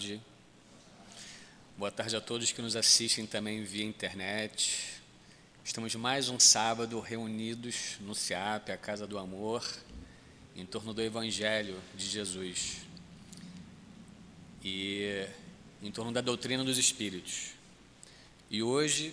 [0.00, 0.20] tarde.
[1.76, 5.02] Boa tarde a todos que nos assistem também via internet.
[5.62, 9.62] Estamos mais um sábado reunidos no CIAP, a Casa do Amor,
[10.56, 12.78] em torno do Evangelho de Jesus
[14.64, 15.26] e
[15.82, 17.50] em torno da doutrina dos Espíritos.
[18.50, 19.12] E hoje,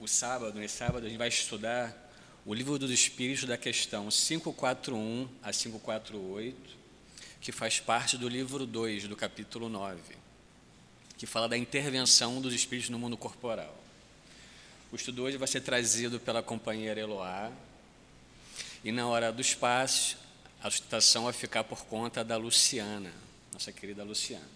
[0.00, 1.96] o sábado, nesse sábado, a gente vai estudar
[2.44, 6.79] o Livro dos Espíritos da questão 541 a 548,
[7.40, 10.20] que faz parte do livro 2 do capítulo 9
[11.20, 13.76] que fala da intervenção dos espíritos no mundo corporal.
[14.90, 17.52] O estudo hoje vai ser trazido pela companheira Eloá,
[18.82, 20.16] e na hora dos passos,
[20.62, 23.12] a sustentação vai ficar por conta da Luciana,
[23.52, 24.48] nossa querida Luciana.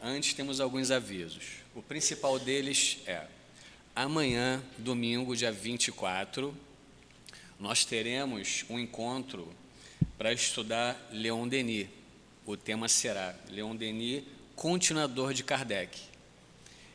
[0.00, 1.44] Antes, temos alguns avisos.
[1.74, 3.26] O principal deles é:
[3.92, 6.56] amanhã, domingo, dia 24,
[7.58, 9.52] nós teremos um encontro
[10.16, 11.88] para estudar Leon Denis.
[12.44, 14.22] O tema será Leon Denis
[14.54, 16.00] continuador de Kardec.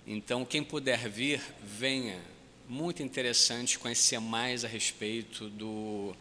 [0.05, 2.19] Então, quem puder vir, venha.
[2.67, 6.15] Muito interessante conhecer mais a respeito do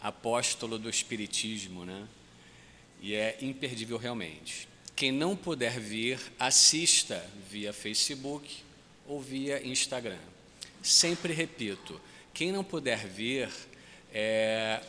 [0.00, 2.06] apóstolo do Espiritismo, né?
[3.02, 4.68] E é imperdível realmente.
[4.94, 8.58] Quem não puder vir, assista via Facebook
[9.06, 10.18] ou via Instagram.
[10.82, 12.00] Sempre repito:
[12.32, 13.50] quem não puder vir,
[14.12, 14.80] é,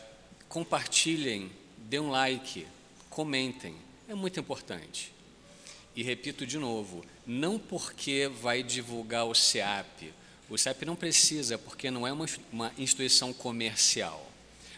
[0.51, 2.67] compartilhem, dê um like,
[3.09, 3.73] comentem.
[4.09, 5.13] É muito importante.
[5.95, 10.13] E repito de novo, não porque vai divulgar o CEAP.
[10.49, 14.29] O CEAP não precisa, porque não é uma, uma instituição comercial,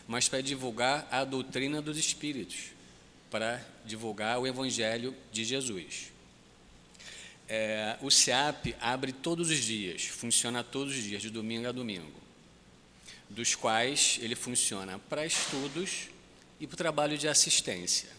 [0.08, 2.66] mas para divulgar a doutrina dos espíritos,
[3.32, 6.12] para divulgar o Evangelho de Jesus.
[7.50, 12.23] É, o CEAP abre todos os dias, funciona todos os dias, de domingo a domingo,
[13.34, 16.10] dos quais ele funciona para estudos
[16.60, 18.10] e para o trabalho de assistência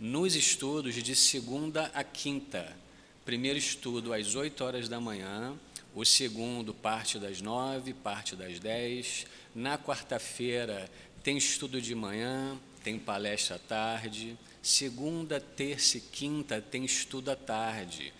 [0.00, 2.74] nos estudos de segunda a quinta.
[3.22, 5.54] Primeiro estudo às 8 horas da manhã,
[5.94, 9.26] o segundo parte das 9, parte das 10.
[9.54, 10.90] Na quarta-feira
[11.22, 14.38] tem estudo de manhã, tem palestra à tarde.
[14.62, 18.10] Segunda, terça e quinta tem estudo à tarde,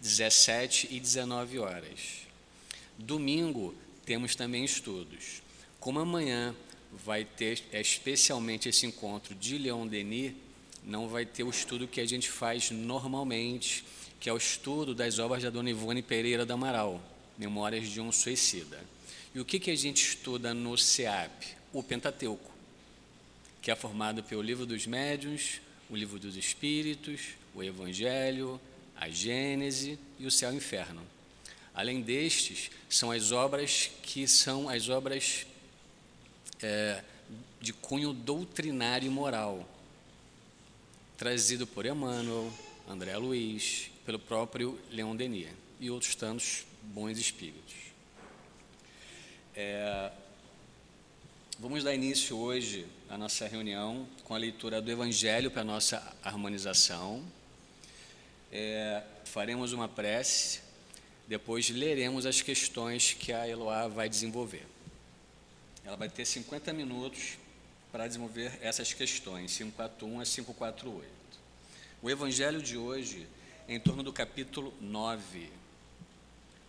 [0.00, 2.26] 17 e 19 horas.
[2.98, 5.40] Domingo temos também estudos.
[5.80, 6.54] Como amanhã
[6.92, 10.32] vai ter especialmente esse encontro de Leon Denis,
[10.82, 13.84] não vai ter o estudo que a gente faz normalmente,
[14.18, 17.00] que é o estudo das obras da Dona Ivone Pereira do Amaral,
[17.36, 18.80] Memórias de um Suicida.
[19.32, 21.56] E o que, que a gente estuda no CEAP?
[21.72, 22.50] O Pentateuco,
[23.62, 27.20] que é formado pelo Livro dos Médiuns, o Livro dos Espíritos,
[27.54, 28.60] o Evangelho,
[28.96, 31.02] a Gênese e o Céu e o Inferno.
[31.72, 35.46] Além destes, são as obras que são as obras
[36.62, 37.02] é,
[37.60, 39.68] de cunho doutrinário e moral,
[41.16, 42.52] trazido por Emmanuel,
[42.88, 45.48] André Luiz, pelo próprio Leon Denis
[45.80, 47.74] e outros tantos bons espíritos.
[49.54, 50.10] É,
[51.58, 56.16] vamos dar início hoje à nossa reunião com a leitura do Evangelho para a nossa
[56.22, 57.24] harmonização.
[58.50, 60.60] É, faremos uma prece,
[61.26, 64.64] depois leremos as questões que a Eloá vai desenvolver.
[65.88, 67.38] Ela vai ter 50 minutos
[67.90, 71.08] para desenvolver essas questões, 541 a 548.
[72.02, 73.26] O evangelho de hoje
[73.66, 75.50] é em torno do capítulo 9,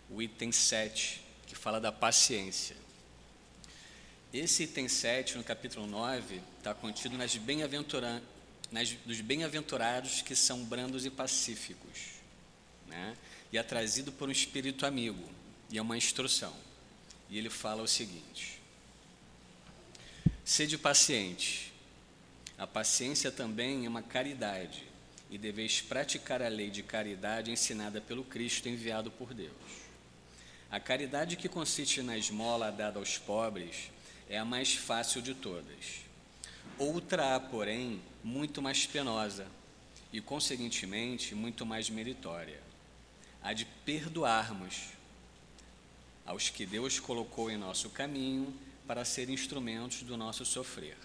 [0.08, 2.74] o item 7, que fala da paciência.
[4.32, 8.22] Esse item 7, no capítulo 9, está contido nas bem-aventura,
[8.72, 12.12] nas, dos bem-aventurados que são brandos e pacíficos.
[12.86, 13.14] Né?
[13.52, 15.28] E é trazido por um espírito amigo,
[15.68, 16.56] e é uma instrução.
[17.28, 18.59] E ele fala o seguinte:
[20.44, 21.72] Sede paciente.
[22.58, 24.84] A paciência também é uma caridade,
[25.30, 29.52] e deveis praticar a lei de caridade ensinada pelo Cristo enviado por Deus.
[30.70, 33.90] A caridade que consiste na esmola dada aos pobres
[34.28, 36.00] é a mais fácil de todas.
[36.78, 39.46] Outra há, porém, muito mais penosa
[40.12, 42.60] e, conseguintemente, muito mais meritória:
[43.42, 44.88] a de perdoarmos
[46.24, 48.52] aos que Deus colocou em nosso caminho
[48.90, 50.96] para serem instrumentos do nosso sofrer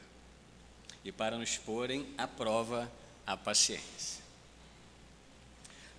[1.03, 2.91] e para nos porem à prova
[3.27, 4.23] a paciência.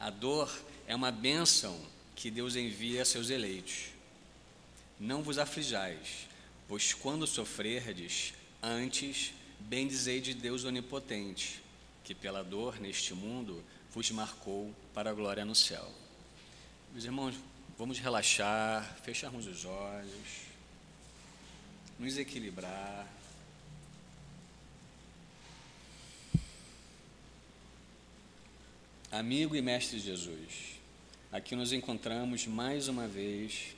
[0.00, 0.52] A dor
[0.88, 1.80] é uma bênção
[2.16, 3.90] que Deus envia a seus eleitos.
[4.98, 6.26] Não vos aflijais,
[6.66, 11.62] pois quando sofrerdes, antes bendizei de Deus onipotente,
[12.02, 13.62] que pela dor neste mundo
[13.92, 15.88] vos marcou para a glória no céu.
[16.92, 17.36] Meus irmãos,
[17.78, 20.46] vamos relaxar, fecharmos os olhos
[21.98, 23.06] nos equilibrar.
[29.10, 30.78] Amigo e mestre Jesus,
[31.32, 33.74] aqui nos encontramos mais uma vez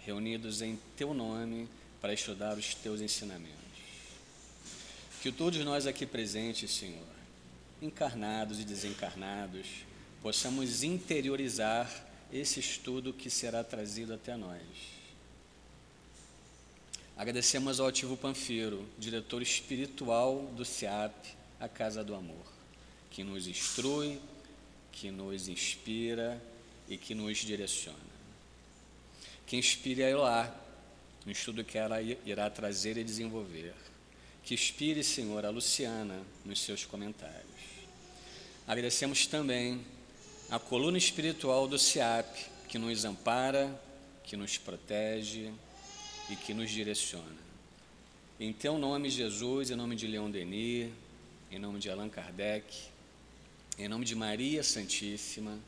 [0.00, 1.68] reunidos em teu nome
[2.00, 3.60] para estudar os teus ensinamentos.
[5.22, 7.06] Que todos nós aqui presentes, Senhor,
[7.80, 9.66] encarnados e desencarnados,
[10.22, 11.88] possamos interiorizar
[12.32, 14.99] esse estudo que será trazido até nós.
[17.20, 21.12] Agradecemos ao Ativo Panfiro, diretor espiritual do CIAP,
[21.60, 22.46] a Casa do Amor,
[23.10, 24.18] que nos instrui,
[24.90, 26.42] que nos inspira
[26.88, 27.98] e que nos direciona.
[29.46, 30.50] Que inspire a Eloá
[31.26, 33.74] no estudo que ela irá trazer e desenvolver.
[34.42, 37.44] Que inspire, Senhor, a Luciana nos seus comentários.
[38.66, 39.84] Agradecemos também
[40.48, 43.78] a coluna espiritual do CIAP, que nos ampara,
[44.24, 45.52] que nos protege
[46.30, 47.50] e que nos direciona.
[48.38, 50.90] Em teu nome, Jesus, em nome de Leon Denis,
[51.50, 52.74] em nome de Allan Kardec,
[53.76, 55.58] em nome de Maria Santíssima,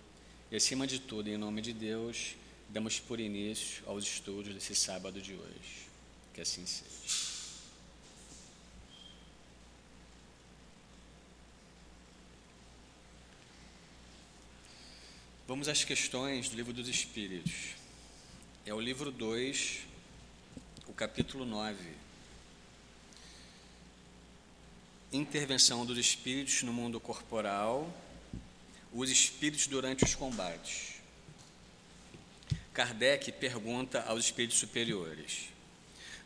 [0.50, 2.36] e acima de tudo, em nome de Deus,
[2.68, 5.88] damos por início aos estudos desse sábado de hoje.
[6.32, 7.32] Que assim seja.
[15.46, 17.74] Vamos às questões do livro dos Espíritos.
[18.64, 19.91] É o livro 2, o
[21.02, 21.76] capítulo 9.
[25.12, 27.92] Intervenção dos espíritos no mundo corporal
[28.92, 31.00] os espíritos durante os combates.
[32.72, 35.48] Kardec pergunta aos espíritos superiores: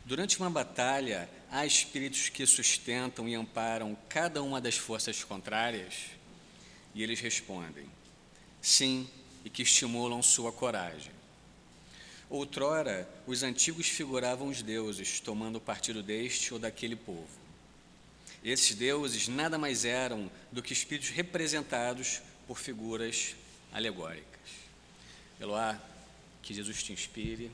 [0.05, 6.11] Durante uma batalha, há espíritos que sustentam e amparam cada uma das forças contrárias?
[6.93, 7.89] E eles respondem:
[8.61, 9.09] Sim,
[9.43, 11.16] e que estimulam sua coragem.
[12.29, 17.27] Outrora, os antigos figuravam os deuses, tomando partido deste ou daquele povo.
[18.43, 23.35] Esses deuses nada mais eram do que espíritos representados por figuras
[23.71, 24.27] alegóricas.
[25.39, 25.79] Eloá,
[26.41, 27.49] que Jesus te inspire.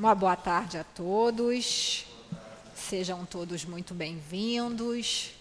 [0.00, 2.06] Uma boa tarde a todos.
[2.74, 5.32] Sejam todos muito bem-vindos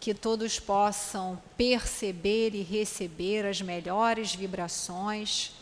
[0.00, 5.52] que todos possam perceber e receber as melhores vibrações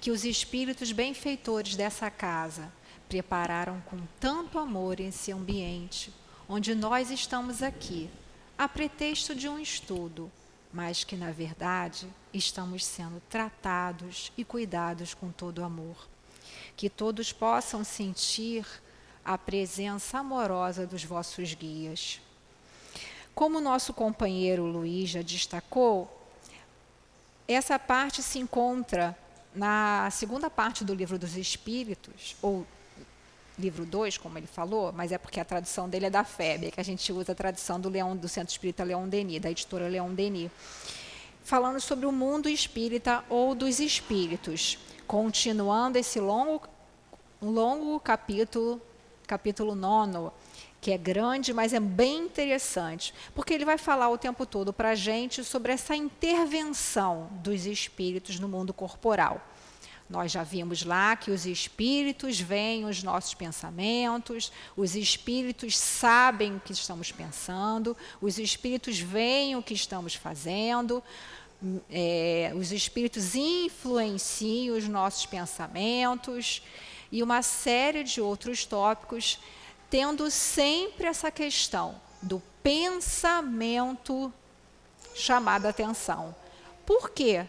[0.00, 2.68] que os espíritos benfeitores dessa casa
[3.08, 6.12] prepararam com tanto amor esse ambiente
[6.48, 8.10] onde nós estamos aqui,
[8.58, 10.28] a pretexto de um estudo,
[10.72, 16.12] mas que na verdade estamos sendo tratados e cuidados com todo amor.
[16.76, 18.66] Que todos possam sentir
[19.24, 22.20] a presença amorosa dos vossos guias.
[23.34, 26.10] Como nosso companheiro Luiz já destacou,
[27.48, 29.16] essa parte se encontra
[29.54, 32.66] na segunda parte do livro dos Espíritos, ou
[33.58, 36.80] livro 2, como ele falou, mas é porque a tradução dele é da FEB, que
[36.80, 40.12] a gente usa a tradução do Leão do Centro Espírita Leão Denis, da editora Leão
[40.12, 40.50] Denis,
[41.44, 46.62] falando sobre o mundo espírita ou dos espíritos, continuando esse longo
[47.40, 48.80] longo capítulo,
[49.26, 50.30] capítulo 9,
[50.80, 54.90] que é grande, mas é bem interessante, porque ele vai falar o tempo todo para
[54.90, 59.40] a gente sobre essa intervenção dos espíritos no mundo corporal.
[60.08, 66.60] Nós já vimos lá que os espíritos veem os nossos pensamentos, os espíritos sabem o
[66.60, 71.02] que estamos pensando, os espíritos veem o que estamos fazendo,
[71.90, 76.62] é, os espíritos influenciam os nossos pensamentos
[77.10, 79.38] e uma série de outros tópicos
[79.90, 84.32] tendo sempre essa questão do pensamento
[85.14, 86.34] chamada atenção.
[86.84, 87.46] Por quê?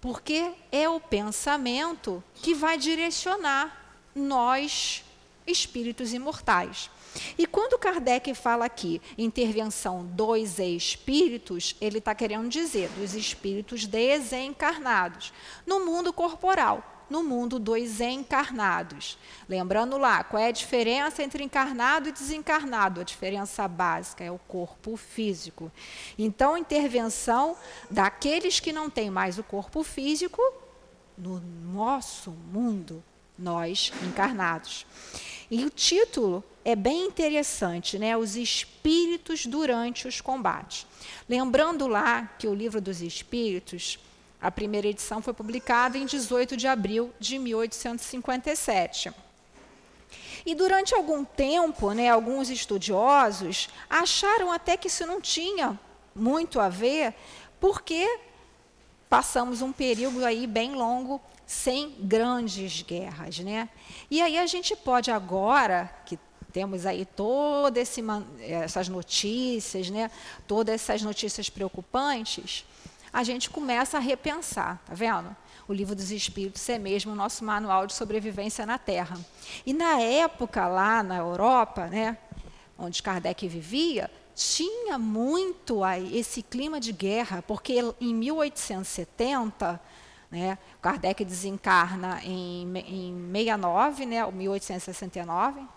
[0.00, 3.84] Porque é o pensamento que vai direcionar
[4.14, 5.04] nós,
[5.46, 6.90] espíritos imortais.
[7.36, 15.32] E quando Kardec fala aqui intervenção dos espíritos, ele está querendo dizer dos espíritos desencarnados
[15.66, 19.16] no mundo corporal no mundo dos encarnados.
[19.48, 23.00] Lembrando lá, qual é a diferença entre encarnado e desencarnado?
[23.00, 25.70] A diferença básica é o corpo físico.
[26.18, 27.56] Então, intervenção
[27.90, 30.42] daqueles que não têm mais o corpo físico
[31.16, 33.02] no nosso mundo,
[33.38, 34.86] nós encarnados.
[35.50, 38.16] E o título é bem interessante, né?
[38.16, 40.84] Os espíritos durante os combates.
[41.28, 44.00] Lembrando lá que o livro dos espíritos
[44.40, 49.12] a primeira edição foi publicada em 18 de abril de 1857.
[50.44, 55.78] E durante algum tempo, né, alguns estudiosos acharam até que isso não tinha
[56.14, 57.14] muito a ver,
[57.60, 58.18] porque
[59.08, 63.68] passamos um período aí bem longo sem grandes guerras, né?
[64.10, 66.18] E aí a gente pode agora que
[66.56, 67.98] temos aí todas
[68.40, 70.10] essas notícias, né?
[70.46, 72.64] Todas essas notícias preocupantes,
[73.12, 75.36] a gente começa a repensar, tá vendo?
[75.68, 79.18] O livro dos Espíritos é mesmo o nosso manual de sobrevivência na Terra.
[79.66, 82.16] E na época lá na Europa, né,
[82.78, 89.78] onde Kardec vivia, tinha muito aí esse clima de guerra, porque em 1870,
[90.30, 95.75] né, Kardec desencarna em, em 69, né, 1869,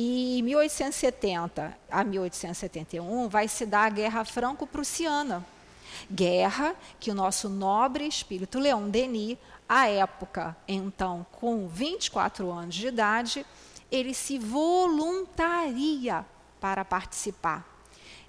[0.00, 5.44] e em 1870 a 1871 vai se dar a Guerra Franco-Prussiana.
[6.08, 9.36] Guerra que o nosso nobre espírito Leon Denis,
[9.68, 13.44] à época, então, com 24 anos de idade,
[13.90, 16.24] ele se voluntaria
[16.60, 17.66] para participar.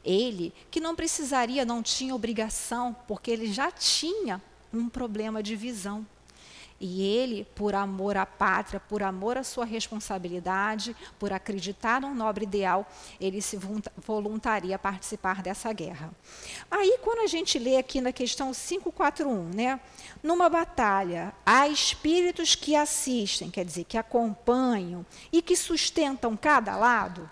[0.04, 4.42] Ele, que não precisaria, não tinha obrigação, porque ele já tinha
[4.74, 6.04] um problema de visão.
[6.80, 12.46] E ele, por amor à pátria, por amor à sua responsabilidade, por acreditar num nobre
[12.46, 13.60] ideal, ele se
[13.98, 16.10] voluntaria a participar dessa guerra.
[16.72, 19.80] Aí, quando a gente lê aqui na questão 541, né?
[20.24, 27.30] Numa batalha, há espíritos que assistem, quer dizer, que acompanham e que sustentam cada lado?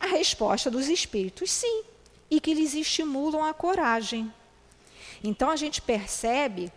[0.00, 1.84] A resposta dos espíritos, sim,
[2.30, 4.32] e que lhes estimulam a coragem.
[5.22, 6.72] Então a gente percebe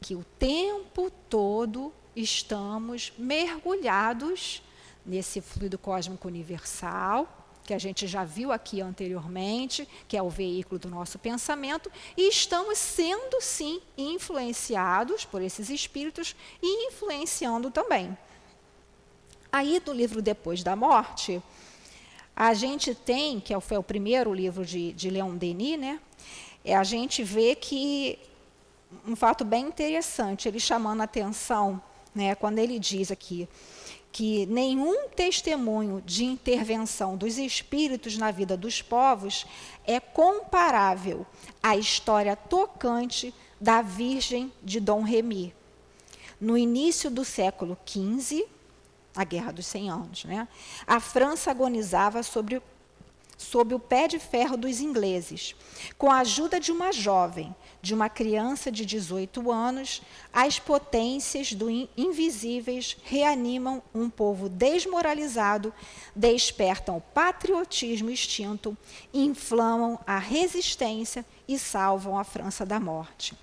[0.00, 4.62] que o tempo todo estamos mergulhados
[5.04, 10.78] nesse fluido cósmico universal, que a gente já viu aqui anteriormente, que é o veículo
[10.78, 18.16] do nosso pensamento, e estamos sendo, sim, influenciados por esses espíritos e influenciando também.
[19.52, 21.42] Aí, no livro Depois da Morte,
[22.34, 26.00] a gente tem, que é foi o primeiro livro de, de Leon Denis, né?
[26.64, 28.18] É, a gente vê que
[29.06, 31.80] um fato bem interessante, ele chamando a atenção,
[32.14, 33.48] né, quando ele diz aqui
[34.10, 39.46] que nenhum testemunho de intervenção dos espíritos na vida dos povos
[39.86, 41.26] é comparável
[41.62, 45.54] à história tocante da Virgem de Dom Remy.
[46.40, 48.46] No início do século XV,
[49.14, 50.48] a Guerra dos Cem Anos, né,
[50.86, 52.62] a França agonizava sobre
[53.38, 55.54] sob o pé de ferro dos ingleses.
[55.96, 60.02] Com a ajuda de uma jovem, de uma criança de 18 anos,
[60.32, 65.72] as potências do invisíveis reanimam um povo desmoralizado,
[66.14, 68.76] despertam o patriotismo extinto,
[69.14, 73.34] inflamam a resistência e salvam a França da morte.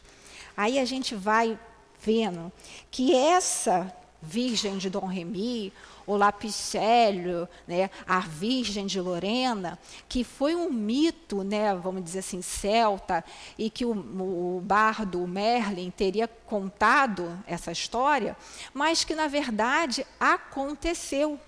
[0.57, 1.57] Aí a gente vai
[1.99, 2.51] vendo
[2.91, 5.71] que essa Virgem de Dom Remy,
[6.05, 12.41] o Lapicélio, né, a Virgem de Lorena, que foi um mito, né, vamos dizer assim,
[12.41, 13.23] celta,
[13.57, 18.37] e que o, o bardo Merlin teria contado essa história,
[18.73, 21.39] mas que na verdade aconteceu.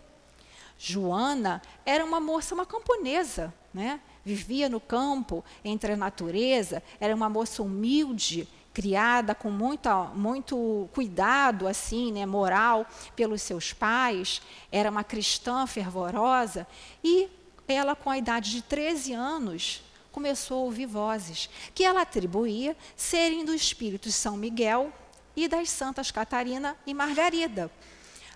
[0.79, 3.99] Joana era uma moça, uma camponesa, né?
[4.27, 8.47] vivia no campo, entre a natureza, era uma moça humilde,
[8.77, 14.39] criada com muita, muito cuidado assim, né, moral pelos seus pais,
[14.71, 16.67] era uma cristã fervorosa
[17.03, 17.27] e
[17.67, 19.81] ela com a idade de 13 anos
[20.11, 24.93] começou a ouvir vozes que ela atribuía serem do espírito São Miguel
[25.35, 27.71] e das santas Catarina e Margarida.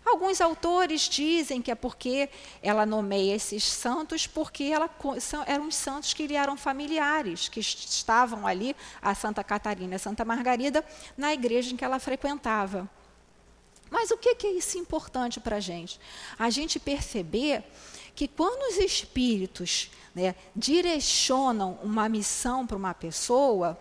[0.04, 2.28] Alguns autores dizem que é porque
[2.62, 4.90] ela nomeia esses santos porque ela,
[5.20, 9.96] são, eram os santos que lhe eram familiares, que estavam ali, a Santa Catarina e
[9.96, 10.84] a Santa Margarida,
[11.16, 12.90] na igreja em que ela frequentava.
[13.92, 16.00] Mas o que, que é isso importante para a gente?
[16.40, 17.64] A gente perceber
[18.16, 23.78] que quando os espíritos né, direcionam uma missão para uma pessoa,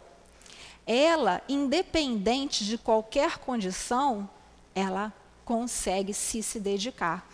[0.86, 4.28] ela, independente de qualquer condição,
[4.74, 5.12] ela
[5.50, 7.28] consegue se, se dedicar.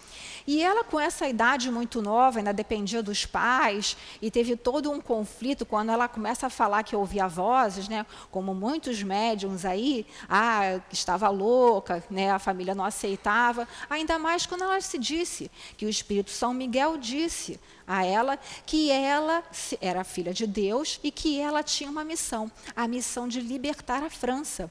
[0.47, 5.03] E ela, com essa idade muito nova, ainda dependia dos pais, e teve todo um
[5.03, 8.07] conflito quando ela começa a falar que ouvia vozes, né?
[8.31, 12.31] como muitos médiums aí, ah, estava louca, né?
[12.31, 13.69] a família não aceitava.
[13.91, 18.91] Ainda mais quando ela se disse que o Espírito São Miguel disse a ela que
[18.91, 19.43] ela
[19.81, 24.11] era filha de Deus e que ela tinha uma missão, a missão de libertar a
[24.11, 24.71] França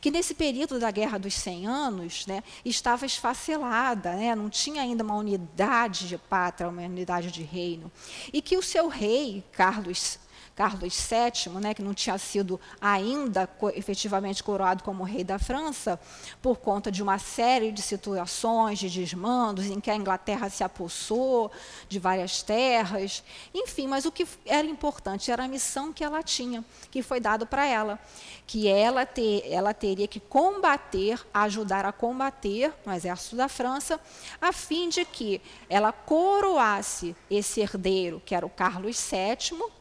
[0.00, 5.04] que nesse período da Guerra dos 100 Anos né, estava esfacelada, né, não tinha ainda
[5.04, 7.90] uma unidade de pátria, uma unidade de reino,
[8.32, 10.18] e que o seu rei, Carlos
[10.56, 16.00] Carlos VII, né, que não tinha sido ainda efetivamente coroado como rei da França,
[16.40, 21.52] por conta de uma série de situações, de desmandos, em que a Inglaterra se apossou
[21.90, 23.22] de várias terras,
[23.52, 27.46] enfim, mas o que era importante era a missão que ela tinha, que foi dado
[27.46, 28.00] para ela,
[28.46, 34.00] que ela, ter, ela teria que combater, ajudar a combater no exército da França,
[34.40, 39.75] a fim de que ela coroasse esse herdeiro, que era o Carlos VII,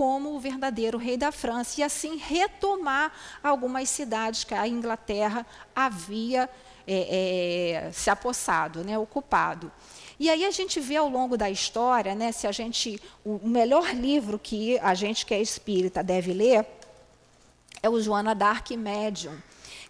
[0.00, 5.44] como o verdadeiro rei da França, e assim retomar algumas cidades que a Inglaterra
[5.76, 6.48] havia
[6.86, 9.70] é, é, se apossado, né, ocupado.
[10.18, 13.94] E aí a gente vê ao longo da história, né, se a gente, o melhor
[13.94, 16.64] livro que a gente que é espírita deve ler
[17.82, 19.36] é o Joana Dark Medium,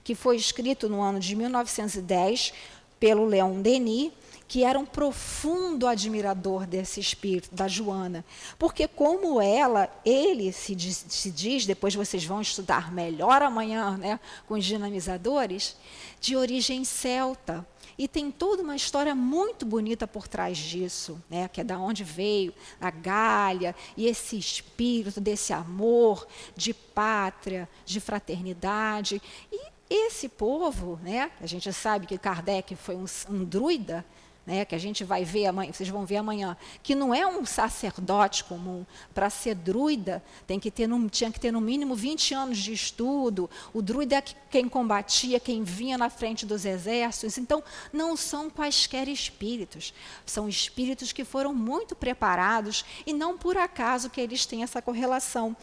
[0.02, 2.52] que foi escrito no ano de 1910
[2.98, 4.10] pelo Leon Denis,
[4.50, 8.24] que era um profundo admirador desse espírito, da Joana.
[8.58, 14.18] Porque, como ela, ele se diz, se diz, depois vocês vão estudar melhor amanhã né,
[14.48, 15.76] com os dinamizadores,
[16.20, 17.64] de origem celta.
[17.96, 21.46] E tem toda uma história muito bonita por trás disso, né?
[21.46, 26.26] que é da onde veio a Gália e esse espírito desse amor
[26.56, 29.22] de pátria, de fraternidade.
[29.52, 31.30] E esse povo, né?
[31.40, 34.04] a gente sabe que Kardec foi um, um druida,
[34.50, 37.46] né, que a gente vai ver amanhã, vocês vão ver amanhã, que não é um
[37.46, 38.84] sacerdote comum.
[39.14, 42.72] Para ser druida, tem que ter, no, tinha que ter no mínimo 20 anos de
[42.72, 43.48] estudo.
[43.72, 47.38] O druida é quem combatia, quem vinha na frente dos exércitos.
[47.38, 49.94] Então, não são quaisquer espíritos.
[50.26, 55.56] São espíritos que foram muito preparados e não por acaso que eles têm essa correlação.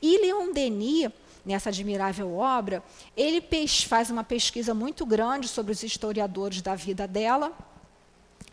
[0.00, 1.10] E Leon Denis
[1.44, 2.82] nessa admirável obra,
[3.16, 3.42] ele
[3.86, 7.69] faz uma pesquisa muito grande sobre os historiadores da vida dela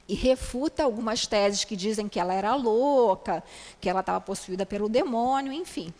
[0.08, 3.44] e refuta algumas teses que dizem que ela era louca,
[3.80, 5.94] que ela estava possuída pelo demônio, enfim.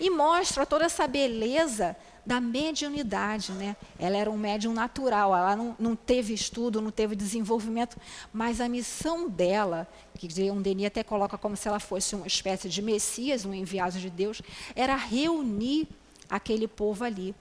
[0.00, 1.96] E mostra toda essa beleza
[2.26, 3.52] da mediunidade.
[3.52, 3.76] Né?
[3.98, 7.96] Ela era um médium natural, ela não, não teve estudo, não teve desenvolvimento,
[8.32, 9.86] mas a missão dela,
[10.18, 13.98] que um Denis até coloca como se ela fosse uma espécie de Messias, um enviado
[13.98, 14.42] de Deus,
[14.74, 15.86] era reunir
[16.28, 17.34] aquele povo ali.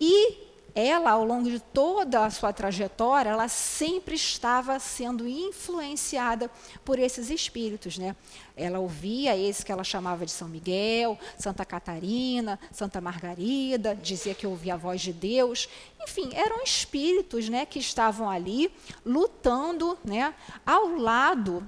[0.00, 0.48] E
[0.78, 6.48] ela, ao longo de toda a sua trajetória, ela sempre estava sendo influenciada
[6.84, 7.98] por esses espíritos.
[7.98, 8.14] Né?
[8.56, 14.46] Ela ouvia esse que ela chamava de São Miguel, Santa Catarina, Santa Margarida, dizia que
[14.46, 15.68] ouvia a voz de Deus.
[16.00, 18.70] Enfim, eram espíritos né, que estavam ali
[19.04, 20.32] lutando né,
[20.64, 21.66] ao lado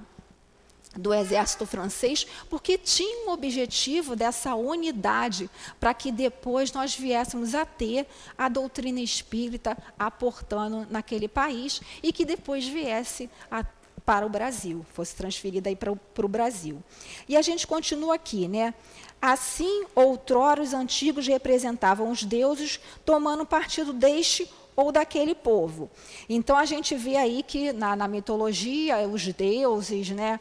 [0.95, 5.49] do exército francês, porque tinha um objetivo dessa unidade,
[5.79, 8.05] para que depois nós viéssemos a ter
[8.37, 13.65] a doutrina espírita aportando naquele país e que depois viesse a,
[14.05, 16.83] para o Brasil, fosse transferida aí para o, para o Brasil.
[17.27, 18.73] E a gente continua aqui, né?
[19.21, 25.89] Assim, outrora os antigos representavam os deuses, tomando partido deste ou daquele povo.
[26.27, 30.39] Então a gente vê aí que na, na mitologia os deuses, né?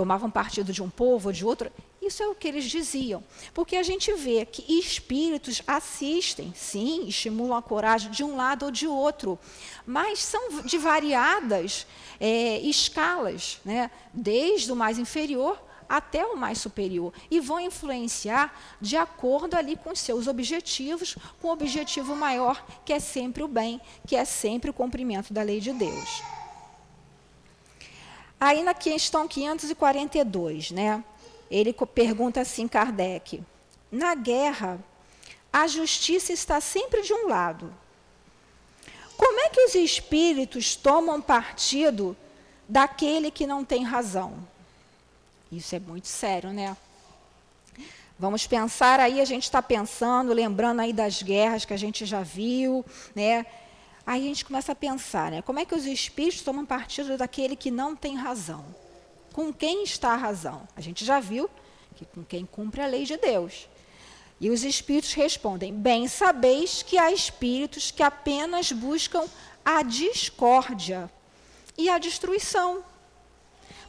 [0.00, 1.70] Tomavam partido de um povo ou de outro.
[2.00, 3.22] Isso é o que eles diziam.
[3.52, 8.70] Porque a gente vê que espíritos assistem, sim, estimulam a coragem de um lado ou
[8.70, 9.38] de outro,
[9.86, 11.86] mas são de variadas
[12.18, 13.90] é, escalas, né?
[14.14, 19.92] desde o mais inferior até o mais superior, e vão influenciar de acordo ali com
[19.92, 24.72] seus objetivos, com o objetivo maior, que é sempre o bem, que é sempre o
[24.72, 26.22] cumprimento da lei de Deus.
[28.40, 31.04] Aí na questão 542, né,
[31.50, 33.42] ele pergunta assim, Kardec,
[33.92, 34.82] na guerra,
[35.52, 37.72] a justiça está sempre de um lado.
[39.16, 42.16] Como é que os espíritos tomam partido
[42.66, 44.48] daquele que não tem razão?
[45.52, 46.74] Isso é muito sério, né?
[48.18, 52.22] Vamos pensar aí, a gente está pensando, lembrando aí das guerras que a gente já
[52.22, 53.44] viu, né?
[54.10, 55.40] Aí a gente começa a pensar, né?
[55.40, 58.64] Como é que os espíritos tomam partido daquele que não tem razão?
[59.32, 60.66] Com quem está a razão?
[60.74, 61.48] A gente já viu
[61.94, 63.68] que com quem cumpre a lei de Deus.
[64.40, 69.28] E os espíritos respondem: Bem sabeis que há espíritos que apenas buscam
[69.64, 71.08] a discórdia
[71.78, 72.82] e a destruição.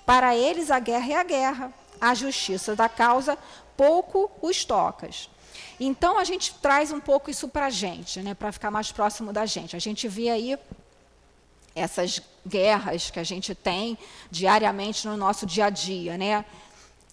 [0.05, 3.35] Para eles, a guerra é a guerra, a justiça da causa
[3.75, 5.30] pouco os tocas.
[5.83, 9.33] Então a gente traz um pouco isso para a gente, né, para ficar mais próximo
[9.33, 9.75] da gente.
[9.75, 10.55] A gente vê aí
[11.73, 13.97] essas guerras que a gente tem
[14.29, 16.45] diariamente no nosso dia a dia, né?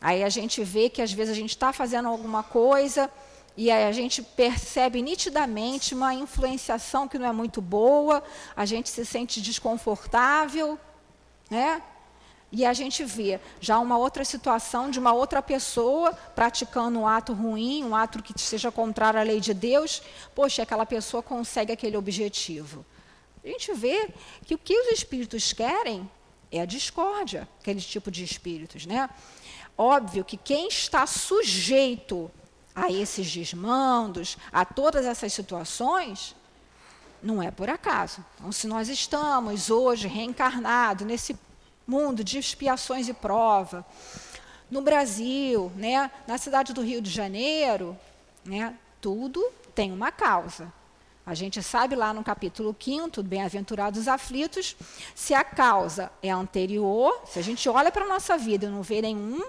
[0.02, 3.11] Aí a gente vê que às vezes a gente está fazendo alguma coisa
[3.57, 8.22] e aí a gente percebe nitidamente uma influenciação que não é muito boa,
[8.54, 10.78] a gente se sente desconfortável,
[11.48, 11.83] né?
[12.51, 17.35] E a gente vê já uma outra situação de uma outra pessoa praticando um ato
[17.35, 20.03] ruim, um ato que seja contrário à lei de Deus,
[20.35, 22.85] poxa, aquela pessoa consegue aquele objetivo.
[23.45, 24.09] A gente vê
[24.47, 26.11] que o que os espíritos querem
[26.51, 29.11] é a discórdia, aquele tipo de espíritos, né?
[29.77, 32.31] Óbvio que quem está sujeito
[32.75, 36.35] a esses desmandos, a todas essas situações,
[37.23, 38.25] não é por acaso.
[38.37, 41.37] Então, se nós estamos hoje reencarnados nesse
[41.88, 43.85] mundo de expiações e prova.
[44.70, 47.96] No Brasil, né, na cidade do Rio de Janeiro,
[48.44, 49.42] né, tudo
[49.74, 50.70] tem uma causa.
[51.24, 54.77] A gente sabe lá no capítulo 5 Bem-aventurados aflitos,
[55.14, 58.83] se a causa é anterior, se a gente olha para a nossa vida e não
[58.83, 59.42] vê nenhum,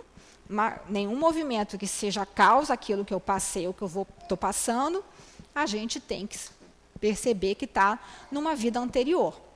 [0.88, 5.04] nenhum movimento que seja a causa aquilo que eu passei ou que eu estou passando,
[5.54, 6.38] a gente tem que
[6.99, 7.99] perceber que está
[8.32, 9.49] numa vida anterior.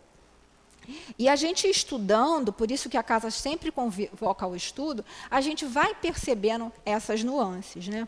[1.17, 5.65] E a gente estudando, por isso que a casa sempre convoca ao estudo, a gente
[5.65, 7.87] vai percebendo essas nuances.
[7.87, 8.07] Né?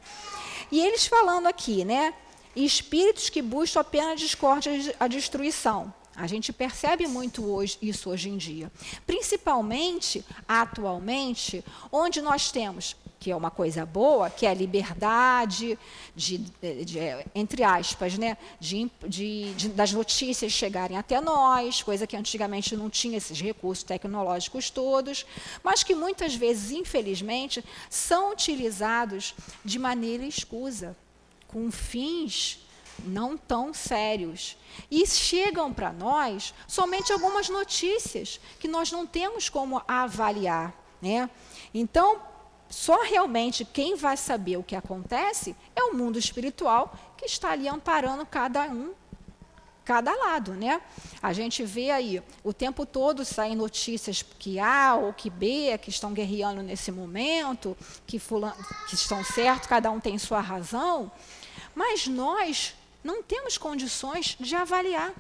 [0.72, 2.14] E eles falando aqui, né?
[2.56, 5.94] Espíritos que buscam apenas a discórdia a destruição.
[6.16, 8.72] A gente percebe muito hoje, isso hoje em dia.
[9.06, 15.80] Principalmente, atualmente, onde nós temos que é uma coisa boa, que é a liberdade,
[16.16, 17.00] de, de, de
[17.34, 23.18] entre aspas, né, de, de, das notícias chegarem até nós, coisa que antigamente não tinha
[23.18, 25.26] esses recursos tecnológicos todos,
[25.64, 29.34] mas que muitas vezes, infelizmente, são utilizados
[29.64, 30.96] de maneira escusa,
[31.48, 32.60] com fins
[33.04, 34.56] não tão sérios.
[34.92, 40.76] E chegam para nós somente algumas notícias que nós não temos como avaliar.
[41.02, 41.28] Né?
[41.74, 42.35] Então,
[42.70, 47.68] só realmente quem vai saber o que acontece é o mundo espiritual que está ali
[47.68, 48.94] amparando cada um,
[49.84, 50.82] cada lado, né?
[51.22, 55.90] A gente vê aí o tempo todo saem notícias que A ou que B que
[55.90, 58.56] estão guerreando nesse momento, que, fulano,
[58.90, 61.12] que estão certos, cada um tem sua razão,
[61.76, 62.74] mas nós
[63.04, 65.14] não temos condições de avaliar.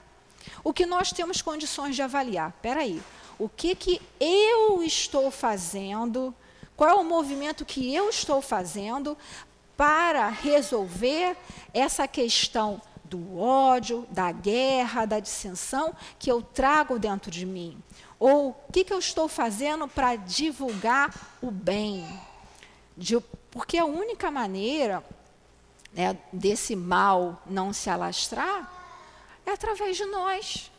[0.63, 2.49] O que nós temos condições de avaliar?
[2.49, 3.01] Espera aí,
[3.38, 6.34] o que, que eu estou fazendo
[6.75, 9.17] qual é o movimento que eu estou fazendo
[9.77, 11.38] para resolver
[11.73, 17.81] essa questão do ódio, da guerra, da dissensão que eu trago dentro de mim?
[18.19, 22.05] Ou o que, que eu estou fazendo para divulgar o bem?
[22.97, 23.19] De,
[23.51, 25.03] porque a única maneira
[25.93, 28.71] né, desse mal não se alastrar
[29.45, 30.71] é através de nós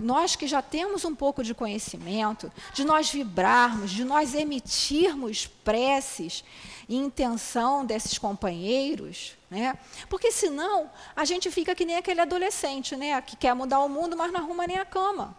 [0.00, 6.44] nós que já temos um pouco de conhecimento, de nós vibrarmos, de nós emitirmos preces
[6.88, 9.78] e intenção desses companheiros, né?
[10.08, 14.16] Porque senão a gente fica que nem aquele adolescente, né, que quer mudar o mundo,
[14.16, 15.36] mas não arruma nem a cama.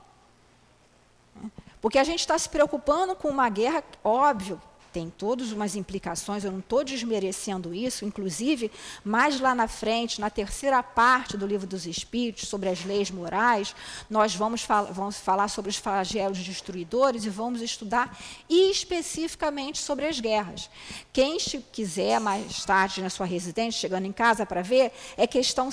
[1.82, 6.52] Porque a gente está se preocupando com uma guerra, óbvio, tem todas umas implicações, eu
[6.52, 8.72] não estou desmerecendo isso, inclusive,
[9.04, 13.76] mais lá na frente, na terceira parte do livro dos Espíritos, sobre as leis morais,
[14.10, 18.18] nós vamos, fal vamos falar sobre os flagelos destruidores e vamos estudar
[18.50, 20.70] especificamente sobre as guerras.
[21.14, 21.38] Quem
[21.72, 25.70] quiser mais tarde na sua residência, chegando em casa para ver, é questão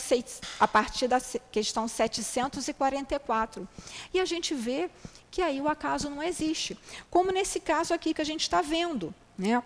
[0.59, 3.69] a partir da questão 744.
[4.13, 4.91] E a gente vê
[5.31, 6.79] que aí o acaso não existe.
[7.11, 9.15] Como nesse caso aqui que a gente está vendo.
[9.37, 9.63] Né?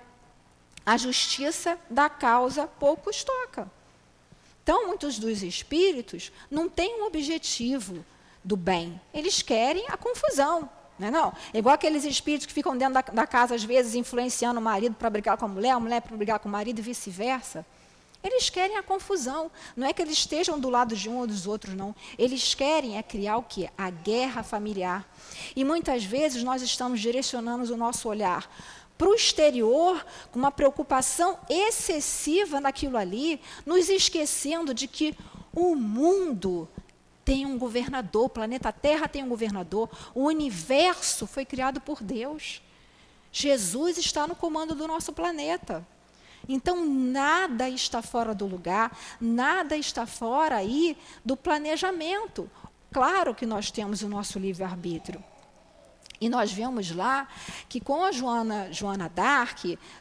[0.85, 3.71] A justiça da causa poucos toca.
[4.63, 8.05] Então, muitos dos espíritos não têm um objetivo
[8.45, 9.01] do bem.
[9.13, 10.69] Eles querem a confusão.
[10.99, 11.33] Não é, não?
[11.53, 15.11] Igual aqueles espíritos que ficam dentro da, da casa, às vezes, influenciando o marido para
[15.11, 17.67] brigar com a mulher, a mulher para brigar com o marido e vice-versa.
[18.23, 19.51] Eles querem a confusão.
[19.77, 21.95] Não é que eles estejam do lado de um ou dos outros, não.
[22.19, 23.69] Eles querem é criar o quê?
[23.77, 25.09] A guerra familiar.
[25.57, 28.49] E muitas vezes nós estamos direcionando o nosso olhar
[28.97, 35.17] para o exterior, com uma preocupação excessiva naquilo ali, nos esquecendo de que
[35.53, 36.69] o mundo
[37.25, 42.63] tem um governador, o planeta Terra tem um governador, o universo foi criado por Deus.
[43.33, 45.87] Jesus está no comando do nosso planeta.
[46.49, 52.51] Então, nada está fora do lugar, nada está fora aí do planejamento.
[52.93, 55.23] Claro que nós temos o nosso livre-arbítrio.
[56.23, 57.27] E nós vemos lá
[57.69, 59.59] que com a Joana, Joana Dark,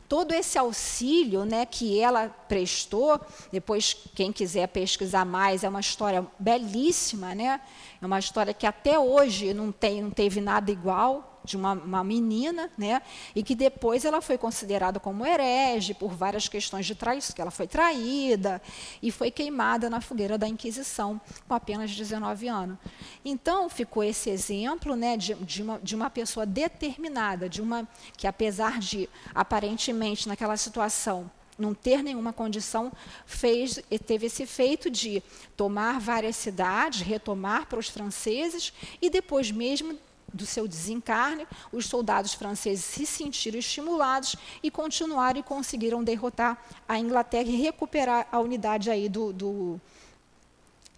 [0.08, 3.20] todo esse auxílio né, que ela prestou,
[3.52, 7.60] depois quem quiser pesquisar mais, é uma história belíssima, né?
[8.00, 12.04] É uma história que até hoje não, tem, não teve nada igual, de uma, uma,
[12.04, 13.02] menina, né?
[13.36, 17.52] E que depois ela foi considerada como herege por várias questões de traição, que ela
[17.52, 18.62] foi traída
[19.02, 22.78] e foi queimada na fogueira da Inquisição com apenas 19 anos.
[23.24, 28.28] Então ficou esse exemplo, né, de, de, uma, de uma pessoa determinada, de uma que
[28.28, 31.30] apesar de aparentemente naquela situação
[31.62, 32.92] não ter nenhuma condição,
[33.26, 35.22] fez, teve esse feito de
[35.56, 39.98] tomar várias cidades, retomar para os franceses e depois mesmo
[40.34, 46.98] do seu desencarne, os soldados franceses se sentiram estimulados e continuaram e conseguiram derrotar a
[46.98, 49.82] Inglaterra e recuperar a unidade aí do, do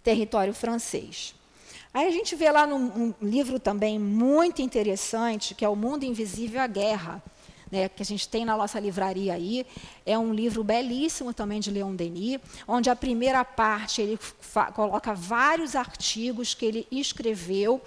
[0.03, 1.33] território francês.
[1.93, 6.03] Aí a gente vê lá num um livro também muito interessante, que é O Mundo
[6.03, 7.21] Invisível à Guerra,
[7.73, 9.65] né, que a gente tem na nossa livraria aí.
[10.05, 14.19] É um livro belíssimo também de Leon Denis, onde a primeira parte ele
[14.75, 17.81] coloca vários artigos que ele escreveu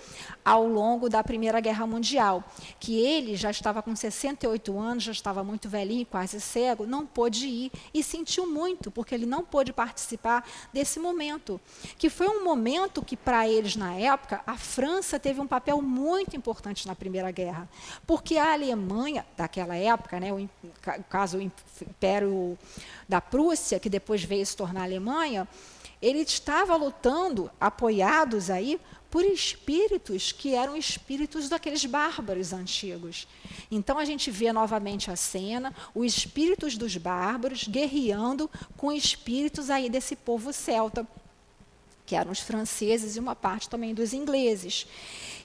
[0.45, 2.43] ao longo da Primeira Guerra Mundial,
[2.81, 7.47] que ele já estava com 68 anos, já estava muito velhinho, quase cego, não pôde
[7.47, 11.61] ir e sentiu muito, porque ele não pôde participar desse momento,
[11.97, 16.35] que foi um momento que para eles na época, a França teve um papel muito
[16.35, 17.69] importante na Primeira Guerra,
[18.05, 20.49] porque a Alemanha daquela época, né, o
[21.09, 22.59] caso o Império
[23.09, 25.47] da Prússia, que depois veio se tornar Alemanha,
[26.01, 28.79] ele estava lutando, apoiados aí
[29.11, 33.27] por espíritos que eram espíritos daqueles bárbaros antigos.
[33.71, 39.89] Então a gente vê novamente a cena, os espíritos dos bárbaros guerreando com espíritos aí
[39.89, 41.07] desse povo celta,
[42.05, 44.87] que eram os franceses e uma parte também dos ingleses.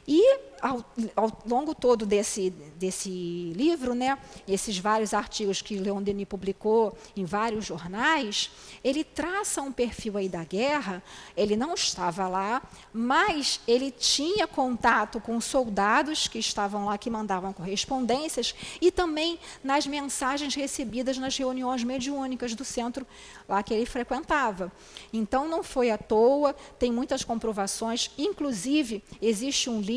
[0.07, 0.85] E ao,
[1.15, 7.25] ao, longo todo desse, desse livro, né, esses vários artigos que Leon Denis publicou em
[7.25, 8.51] vários jornais,
[8.83, 11.03] ele traça um perfil aí da guerra.
[11.35, 12.61] Ele não estava lá,
[12.93, 19.87] mas ele tinha contato com soldados que estavam lá, que mandavam correspondências, e também nas
[19.87, 23.05] mensagens recebidas nas reuniões mediúnicas do centro
[23.47, 24.71] lá que ele frequentava.
[25.11, 29.90] Então não foi à toa, tem muitas comprovações, inclusive existe um livro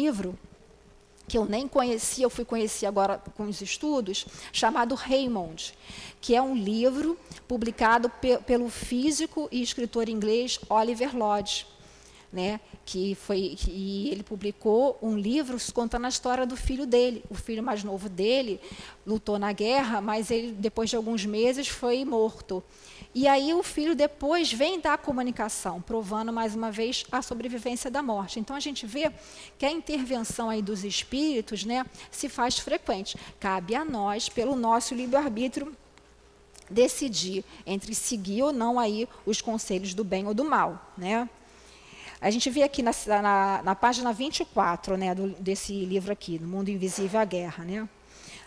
[1.26, 5.72] que eu nem conhecia, eu fui conhecer agora com os estudos, chamado Raymond,
[6.20, 11.66] que é um livro publicado pe pelo físico e escritor inglês Oliver Lodge,
[12.32, 17.24] né, que foi e ele publicou um livro contando a história do filho dele.
[17.30, 18.60] O filho mais novo dele
[19.06, 22.62] lutou na guerra, mas ele depois de alguns meses foi morto.
[23.14, 27.88] E aí o filho depois vem dar a comunicação, provando mais uma vez a sobrevivência
[27.88, 28.40] da morte.
[28.40, 29.12] Então a gente vê
[29.56, 33.16] que a intervenção aí dos espíritos, né, se faz frequente.
[33.38, 35.76] Cabe a nós, pelo nosso livre-arbítrio,
[36.68, 41.28] decidir entre seguir ou não aí os conselhos do bem ou do mal, né?
[42.20, 46.48] A gente vê aqui na, na, na página 24, né, do, desse livro aqui, No
[46.48, 47.88] Mundo Invisível à Guerra, né?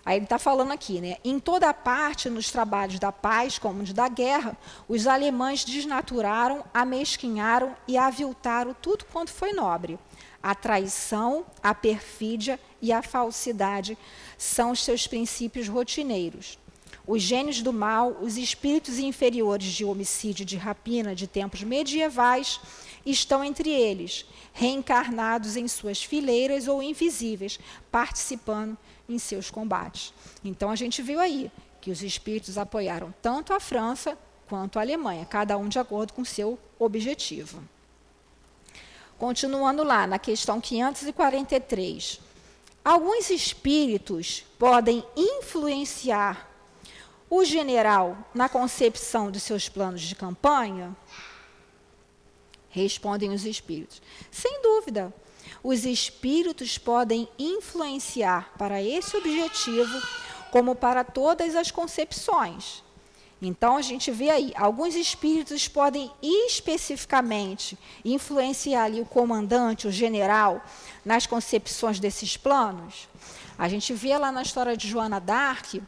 [0.08, 1.18] Aí ele está falando aqui, né?
[1.22, 7.76] Em toda parte, nos trabalhos da paz como de da guerra, os alemães desnaturaram, amesquinharam
[7.86, 10.00] e aviltaram tudo quanto foi nobre.
[10.42, 13.98] A traição, a perfídia e a falsidade
[14.38, 16.58] são os seus princípios rotineiros.
[17.06, 22.62] Os gênios do mal, os espíritos inferiores de homicídio e de rapina de tempos medievais,
[23.06, 27.60] estão entre eles, reencarnados em suas fileiras ou invisíveis,
[27.92, 30.14] participando em seus combates.
[30.44, 34.18] Então a gente viu aí que os espíritos apoiaram tanto a França
[34.48, 37.62] quanto a Alemanha, cada um de acordo com seu objetivo.
[39.18, 42.20] Continuando lá, na questão 543.
[42.86, 46.48] Alguns espíritos podem influenciar
[47.30, 50.96] o general na concepção de seus planos de campanha?
[52.70, 54.02] Respondem os espíritos.
[54.32, 55.14] Sem dúvida
[55.64, 60.02] os espíritos podem influenciar para esse objetivo,
[60.52, 62.84] como para todas as concepções.
[63.42, 70.64] Então a gente vê aí, alguns espíritos podem especificamente influenciar ali o comandante, o general,
[71.06, 73.08] nas concepções desses planos.
[73.58, 75.82] A gente vê lá na história de Joana d'Arc,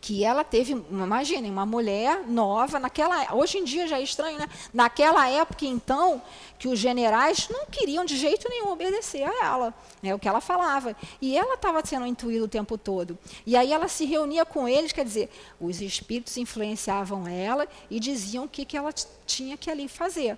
[0.00, 4.48] que ela teve, imaginem, uma mulher nova, naquela, hoje em dia já é estranho, né?
[4.72, 6.22] Naquela época, então,
[6.58, 10.14] que os generais não queriam de jeito nenhum obedecer a ela, né?
[10.14, 10.96] o que ela falava.
[11.20, 13.18] E ela estava sendo intuída o tempo todo.
[13.46, 15.30] E aí ela se reunia com eles, quer dizer,
[15.60, 18.92] os espíritos influenciavam ela e diziam o que, que ela
[19.26, 20.36] tinha que ali fazer.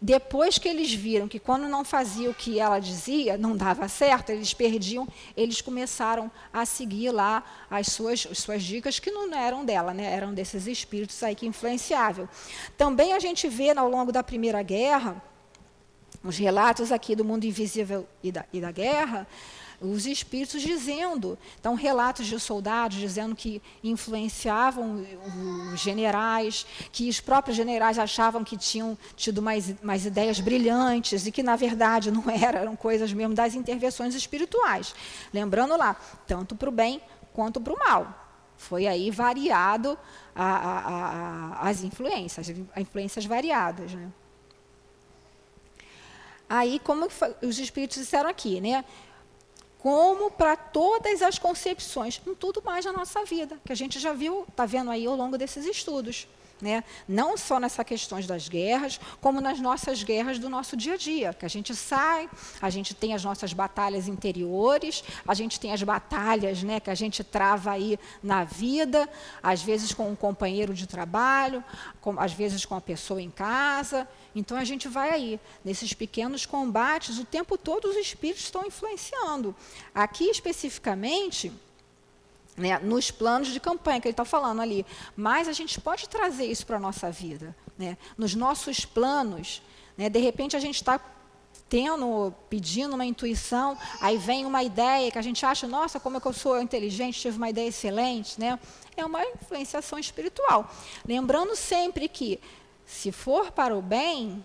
[0.00, 4.30] Depois que eles viram que quando não fazia o que ela dizia, não dava certo,
[4.30, 9.64] eles perdiam, eles começaram a seguir lá as suas, as suas dicas, que não eram
[9.64, 10.04] dela, né?
[10.04, 12.28] eram desses espíritos aí que influenciavam.
[12.76, 15.20] Também a gente vê ao longo da Primeira Guerra,
[16.22, 19.26] os relatos aqui do mundo invisível e da, e da guerra,
[19.80, 25.06] os espíritos dizendo, então relatos de soldados dizendo que influenciavam
[25.72, 31.32] os generais, que os próprios generais achavam que tinham tido mais, mais ideias brilhantes e
[31.32, 34.94] que na verdade não eram, eram coisas mesmo das intervenções espirituais.
[35.32, 37.00] Lembrando lá, tanto para o bem
[37.32, 38.26] quanto para o mal.
[38.56, 39.96] Foi aí variado
[40.34, 40.78] a, a,
[41.62, 43.92] a, as influências, as influências variadas.
[43.94, 44.10] Né?
[46.48, 47.06] Aí, como
[47.42, 48.84] os espíritos disseram aqui, né?
[49.78, 54.12] Como para todas as concepções, em tudo mais na nossa vida, que a gente já
[54.12, 56.26] viu, está vendo aí ao longo desses estudos.
[56.60, 56.82] Né?
[57.06, 61.32] Não só nessas questões das guerras, como nas nossas guerras do nosso dia a dia,
[61.32, 62.28] que a gente sai,
[62.60, 66.94] a gente tem as nossas batalhas interiores, a gente tem as batalhas né, que a
[66.94, 69.08] gente trava aí na vida,
[69.42, 71.62] às vezes com um companheiro de trabalho,
[72.00, 74.08] com, às vezes com a pessoa em casa.
[74.34, 79.54] Então a gente vai aí, nesses pequenos combates, o tempo todo os espíritos estão influenciando.
[79.94, 81.52] Aqui especificamente,
[82.58, 84.84] né, nos planos de campanha que ele está falando ali.
[85.16, 87.56] Mas a gente pode trazer isso para a nossa vida.
[87.78, 87.96] Né?
[88.16, 89.62] Nos nossos planos,
[89.96, 91.00] né, de repente a gente está
[91.68, 96.20] tendo, pedindo uma intuição, aí vem uma ideia que a gente acha, nossa, como é
[96.20, 98.58] que eu sou inteligente, tive uma ideia excelente, né?
[98.96, 100.70] É uma influenciação espiritual.
[101.06, 102.40] Lembrando sempre que,
[102.86, 104.44] se for para o bem,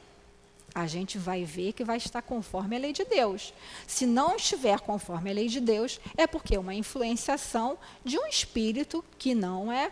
[0.73, 3.53] a gente vai ver que vai estar conforme a lei de Deus.
[3.85, 8.25] Se não estiver conforme a lei de Deus, é porque é uma influenciação de um
[8.25, 9.91] espírito que não é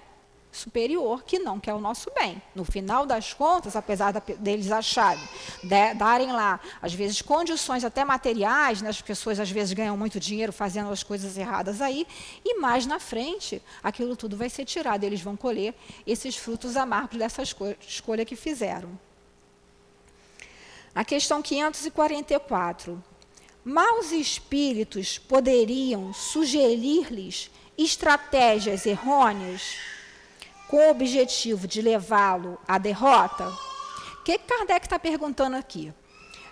[0.52, 2.42] superior, que não quer o nosso bem.
[2.54, 5.24] No final das contas, apesar deles acharem,
[5.64, 10.20] de, darem lá, às vezes, condições até materiais, né, as pessoas às vezes ganham muito
[10.20, 12.06] dinheiro fazendo as coisas erradas aí,
[12.44, 15.74] e mais na frente, aquilo tudo vai ser tirado, eles vão colher
[16.06, 19.00] esses frutos amargos dessa escolha que fizeram.
[20.94, 23.02] A questão 544.
[23.64, 29.78] Maus espíritos poderiam sugerir-lhes estratégias errôneas
[30.68, 33.48] com o objetivo de levá-lo à derrota?
[34.20, 35.94] O que Kardec está perguntando aqui?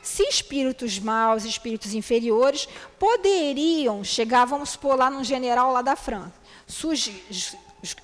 [0.02, 6.32] Se espíritos maus, espíritos inferiores, poderiam chegar, vamos supor, lá num general lá da França,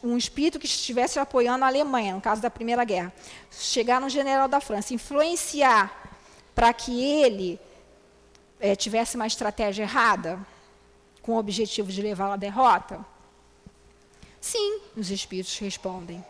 [0.03, 3.13] um espírito que estivesse apoiando a Alemanha, no caso da Primeira Guerra,
[3.49, 6.04] chegar num general da França, influenciar
[6.55, 7.59] para que ele
[8.59, 10.39] é, tivesse uma estratégia errada,
[11.21, 13.05] com o objetivo de levá-lo à derrota?
[14.39, 16.23] Sim, os espíritos respondem.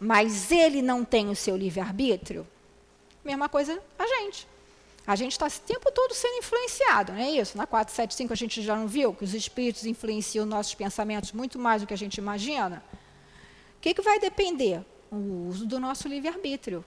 [0.00, 2.46] Mas ele não tem o seu livre-arbítrio?
[3.24, 4.46] Mesma coisa a gente.
[5.06, 7.58] A gente está o tempo todo sendo influenciado, não é isso?
[7.58, 11.82] Na 475 a gente já não viu que os espíritos influenciam nossos pensamentos muito mais
[11.82, 12.82] do que a gente imagina?
[13.76, 14.82] O que, que vai depender?
[15.10, 16.82] O uso do nosso livre-arbítrio.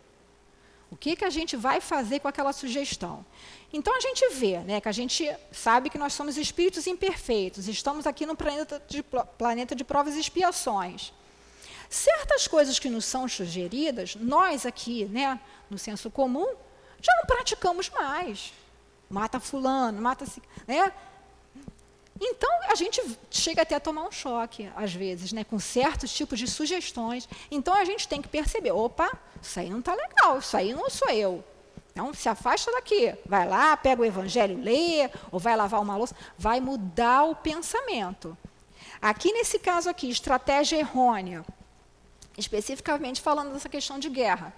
[0.89, 3.26] O que, que a gente vai fazer com aquela sugestão?
[3.71, 8.08] Então a gente vê, né, que a gente sabe que nós somos espíritos imperfeitos, estamos
[8.08, 9.04] aqui no planeta de,
[9.38, 11.13] planeta de provas e expiações.
[11.89, 16.56] Certas coisas que nos são sugeridas, nós aqui, né, no senso comum,
[17.02, 18.54] já não praticamos mais.
[19.10, 20.26] Mata fulano, mata...
[20.65, 20.91] Né?
[22.19, 26.39] Então, a gente chega até a tomar um choque, às vezes, né, com certos tipos
[26.39, 27.27] de sugestões.
[27.51, 30.89] Então, a gente tem que perceber: opa, isso aí não está legal, isso aí não
[30.89, 31.43] sou eu.
[31.91, 33.15] Então, se afasta daqui.
[33.25, 36.15] Vai lá, pega o evangelho, lê, ou vai lavar uma louça.
[36.38, 38.38] Vai mudar o pensamento.
[39.01, 41.43] Aqui, nesse caso aqui, estratégia errônea,
[42.38, 44.53] especificamente falando dessa questão de guerra.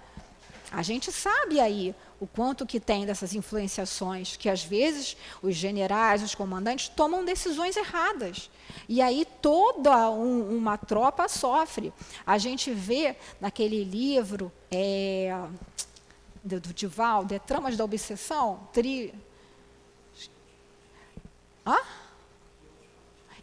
[0.70, 6.22] A gente sabe aí o quanto que tem dessas influenciações, que às vezes os generais,
[6.22, 8.50] os comandantes tomam decisões erradas.
[8.86, 11.92] E aí toda um, uma tropa sofre.
[12.26, 15.34] A gente vê naquele livro é,
[16.44, 19.14] do, do Divaldo, é Tramas da Obsessão, tri...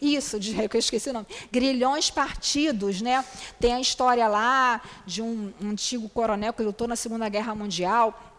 [0.02, 1.28] Isso, de, eu esqueci o nome.
[1.52, 3.26] Grilhões partidos, né?
[3.60, 8.37] Tem a história lá de um, um antigo coronel que lutou na Segunda Guerra Mundial,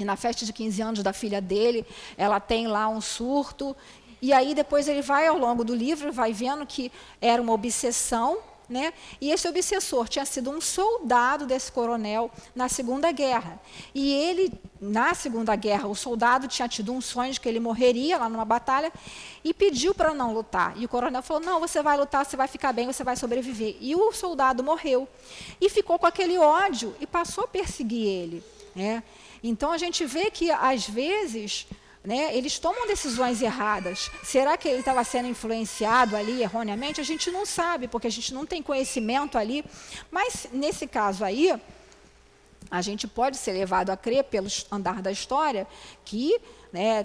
[0.00, 1.84] que na festa de 15 anos da filha dele,
[2.16, 3.76] ela tem lá um surto.
[4.22, 8.38] E aí depois ele vai ao longo do livro, vai vendo que era uma obsessão
[8.70, 8.92] né?
[9.20, 13.60] E esse obsessor tinha sido um soldado desse coronel na Segunda Guerra.
[13.92, 18.16] E ele, na Segunda Guerra, o soldado tinha tido um sonho de que ele morreria
[18.16, 18.92] lá numa batalha
[19.42, 20.80] e pediu para não lutar.
[20.80, 23.76] E o coronel falou: Não, você vai lutar, você vai ficar bem, você vai sobreviver.
[23.80, 25.08] E o soldado morreu.
[25.60, 28.44] E ficou com aquele ódio e passou a perseguir ele.
[28.72, 29.02] Né?
[29.42, 31.66] Então a gente vê que às vezes
[32.02, 34.10] né, eles tomam decisões erradas.
[34.22, 37.00] Será que ele estava sendo influenciado ali erroneamente?
[37.00, 39.64] A gente não sabe, porque a gente não tem conhecimento ali.
[40.10, 41.54] Mas nesse caso aí,
[42.70, 45.66] a gente pode ser levado a crer, pelo andar da história,
[46.04, 46.40] que
[46.72, 47.04] né,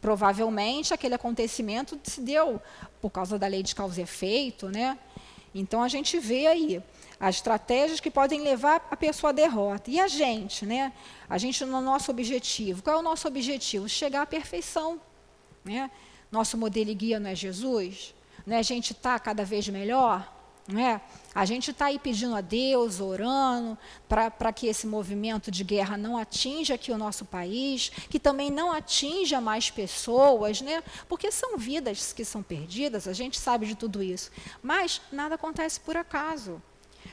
[0.00, 2.60] provavelmente aquele acontecimento se deu
[3.00, 4.68] por causa da lei de causa e efeito.
[4.68, 4.96] Né?
[5.54, 6.82] Então a gente vê aí
[7.20, 9.90] as estratégias que podem levar a pessoa à derrota.
[9.90, 10.92] E a gente, né?
[11.28, 12.82] A gente no nosso objetivo.
[12.82, 13.88] Qual é o nosso objetivo?
[13.88, 15.00] Chegar à perfeição.
[15.64, 15.90] Né?
[16.30, 18.14] Nosso modelo e guia não é Jesus?
[18.46, 20.32] Não é a gente estar tá cada vez melhor?
[20.68, 21.00] Não é?
[21.34, 26.18] A gente está aí pedindo a Deus, orando, para que esse movimento de guerra não
[26.18, 30.82] atinja aqui o nosso país, que também não atinja mais pessoas, né?
[31.08, 34.30] porque são vidas que são perdidas, a gente sabe de tudo isso.
[34.62, 36.60] Mas nada acontece por acaso.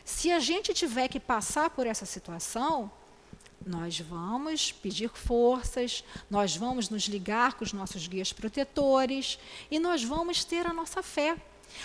[0.04, 2.92] Se a gente tiver que passar por essa situação,
[3.66, 9.40] nós vamos pedir forças, nós vamos nos ligar com os nossos guias protetores
[9.72, 11.36] e nós vamos ter a nossa fé.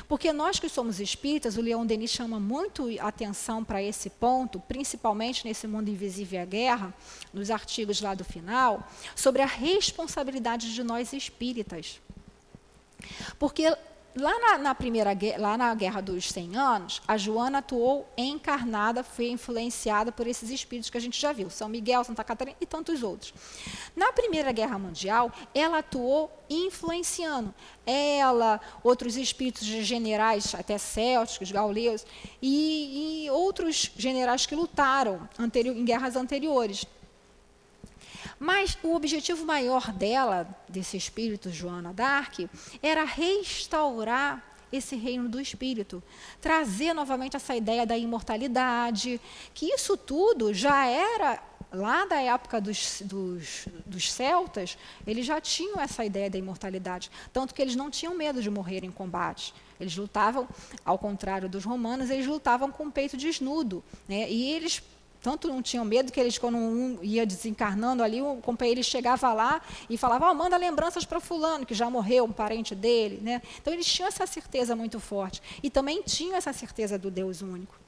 [0.07, 5.45] Porque nós que somos espíritas, o Leão Denis chama muito atenção para esse ponto, principalmente
[5.45, 6.95] nesse mundo invisível a guerra,
[7.33, 8.87] nos artigos lá do final,
[9.17, 12.01] sobre a responsabilidade de nós espíritas.
[13.39, 13.75] Porque
[14.17, 19.31] Lá na, na, primeira lá na Guerra dos 100 Anos, a Joana atuou encarnada, foi
[19.31, 23.05] influenciada por esses espíritos que a gente já viu, São Miguel, Santa Catarina e tantos
[23.05, 23.33] outros.
[23.95, 27.55] Na Primeira Guerra Mundial, ela atuou influenciando.
[27.87, 32.05] Ela, outros espíritos de generais, até célticos, gauleus,
[32.43, 36.85] e, e outros generais que lutaram anterior, em guerras anteriores.
[38.41, 42.49] Mas o objetivo maior dela, desse espírito Joana d'Arc,
[42.83, 46.03] era restaurar esse reino do espírito,
[46.41, 49.21] trazer novamente essa ideia da imortalidade,
[49.53, 55.79] que isso tudo já era lá da época dos, dos, dos, celtas, eles já tinham
[55.79, 59.53] essa ideia da imortalidade, tanto que eles não tinham medo de morrer em combate.
[59.79, 60.49] Eles lutavam,
[60.85, 64.31] ao contrário dos romanos, eles lutavam com o peito desnudo, né?
[64.31, 64.83] E eles
[65.23, 69.61] tanto não tinham medo que eles, quando um ia desencarnando ali, o companheiro chegava lá
[69.89, 73.21] e falava, oh, manda lembranças para fulano, que já morreu, um parente dele.
[73.23, 73.43] Né?
[73.61, 75.43] Então, eles tinham essa certeza muito forte.
[75.63, 77.81] E também tinham essa certeza do Deus único.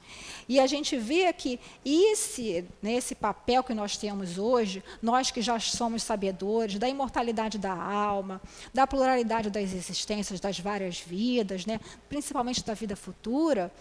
[0.47, 5.59] E a gente vê que esse, né, papel que nós temos hoje, nós que já
[5.59, 8.41] somos sabedores da imortalidade da alma,
[8.73, 11.79] da pluralidade das existências, das várias vidas, né,
[12.09, 13.71] principalmente da vida futura,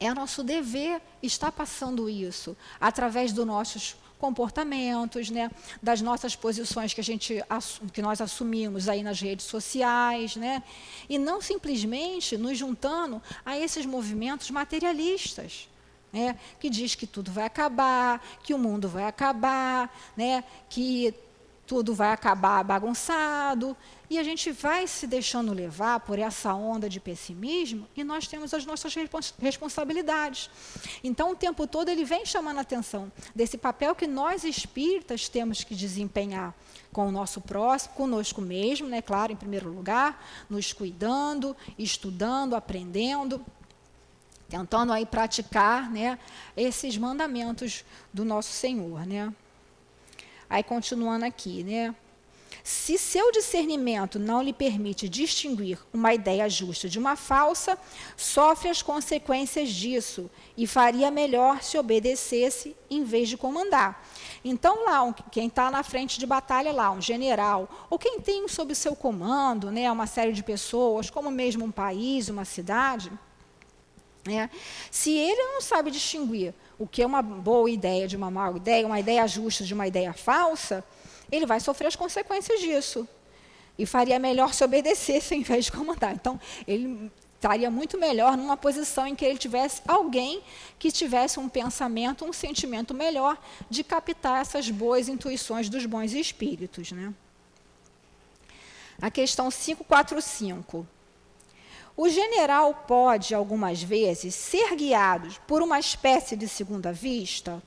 [0.00, 5.50] é nosso dever estar passando isso através dos nossos comportamentos, né,
[5.82, 7.42] das nossas posições que a gente
[7.92, 10.62] que nós assumimos aí nas redes sociais, né,
[11.08, 15.68] e não simplesmente nos juntando a esses movimentos materialistas.
[16.12, 21.12] Né, que diz que tudo vai acabar, que o mundo vai acabar, né, que
[21.66, 23.76] tudo vai acabar bagunçado,
[24.08, 28.52] e a gente vai se deixando levar por essa onda de pessimismo e nós temos
[28.52, 28.94] as nossas
[29.38, 30.50] responsabilidades.
[31.02, 35.64] Então, o tempo todo ele vem chamando a atenção desse papel que nós espíritas temos
[35.64, 36.54] que desempenhar
[36.92, 43.44] com o nosso próximo, conosco mesmo, né, claro, em primeiro lugar, nos cuidando, estudando, aprendendo,
[44.48, 46.18] tentando aí praticar, né,
[46.56, 49.32] esses mandamentos do nosso Senhor, né?
[50.48, 51.94] Aí continuando aqui, né?
[52.66, 57.78] Se seu discernimento não lhe permite distinguir uma ideia justa de uma falsa,
[58.16, 64.02] sofre as consequências disso e faria melhor se obedecesse em vez de comandar.
[64.42, 68.74] Então, lá, quem está na frente de batalha, lá, um general, ou quem tem sob
[68.74, 73.12] seu comando né, uma série de pessoas, como mesmo um país, uma cidade,
[74.24, 74.48] né,
[74.90, 78.86] se ele não sabe distinguir o que é uma boa ideia de uma má ideia,
[78.86, 80.82] uma ideia justa de uma ideia falsa,
[81.34, 83.08] ele vai sofrer as consequências disso.
[83.78, 86.14] E faria melhor se obedecesse em vez de comandar.
[86.14, 90.42] Então, ele estaria muito melhor numa posição em que ele tivesse alguém
[90.78, 93.36] que tivesse um pensamento, um sentimento melhor
[93.68, 96.90] de captar essas boas intuições dos bons espíritos.
[96.92, 97.12] Né?
[99.00, 100.86] A questão 545.
[101.96, 107.62] O general pode, algumas vezes, ser guiado por uma espécie de segunda vista?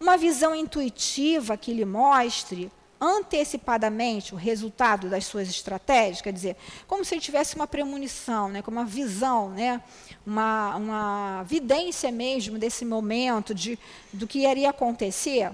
[0.00, 7.04] Uma visão intuitiva que lhe mostre antecipadamente o resultado das suas estratégias, quer dizer, como
[7.04, 9.82] se ele tivesse uma premonição, né, como uma visão, né,
[10.26, 13.78] uma, uma vidência mesmo desse momento, de,
[14.12, 15.50] do que iria acontecer.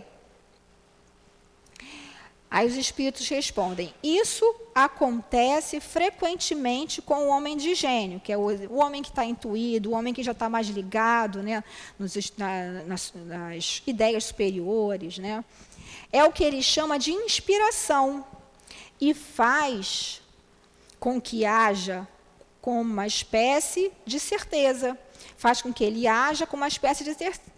[2.50, 4.44] Aí os espíritos respondem: Isso
[4.74, 9.90] acontece frequentemente com o homem de gênio, que é o, o homem que está intuído,
[9.90, 11.62] o homem que já está mais ligado né,
[11.98, 15.18] nos, na, nas, nas ideias superiores.
[15.18, 15.44] Né?
[16.12, 18.24] É o que ele chama de inspiração
[19.00, 20.22] e faz
[20.98, 22.06] com que haja
[22.62, 24.98] com uma espécie de certeza
[25.36, 27.55] faz com que ele haja com uma espécie de certeza.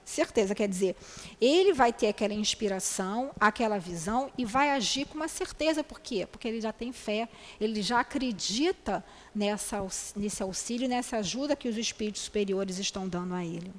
[0.56, 0.96] Quer dizer,
[1.40, 5.84] ele vai ter aquela inspiração, aquela visão e vai agir com uma certeza.
[5.84, 6.26] Por quê?
[6.26, 7.28] Porque ele já tem fé,
[7.60, 9.04] ele já acredita
[9.34, 9.86] nessa,
[10.16, 13.72] nesse auxílio, nessa ajuda que os espíritos superiores estão dando a ele.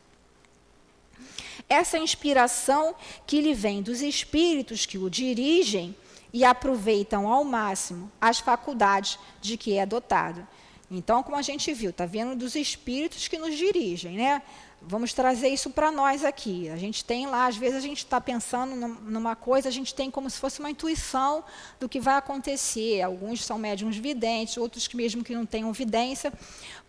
[1.67, 2.95] Essa inspiração
[3.27, 5.95] que lhe vem dos espíritos que o dirigem
[6.31, 10.47] e aproveitam ao máximo as faculdades de que é dotado.
[10.91, 14.41] Então, como a gente viu, está vendo dos espíritos que nos dirigem, né?
[14.81, 16.69] Vamos trazer isso para nós aqui.
[16.69, 20.09] A gente tem lá, às vezes a gente está pensando numa coisa, a gente tem
[20.09, 21.43] como se fosse uma intuição
[21.79, 23.01] do que vai acontecer.
[23.01, 26.31] Alguns são médiums videntes, outros que mesmo que não tenham vidência,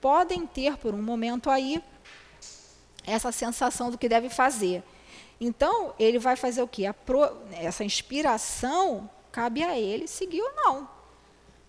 [0.00, 1.82] podem ter por um momento aí
[3.04, 4.84] essa sensação do que deve fazer.
[5.40, 6.92] Então, ele vai fazer o quê?
[7.04, 10.99] Pro, essa inspiração cabe a ele seguir ou não.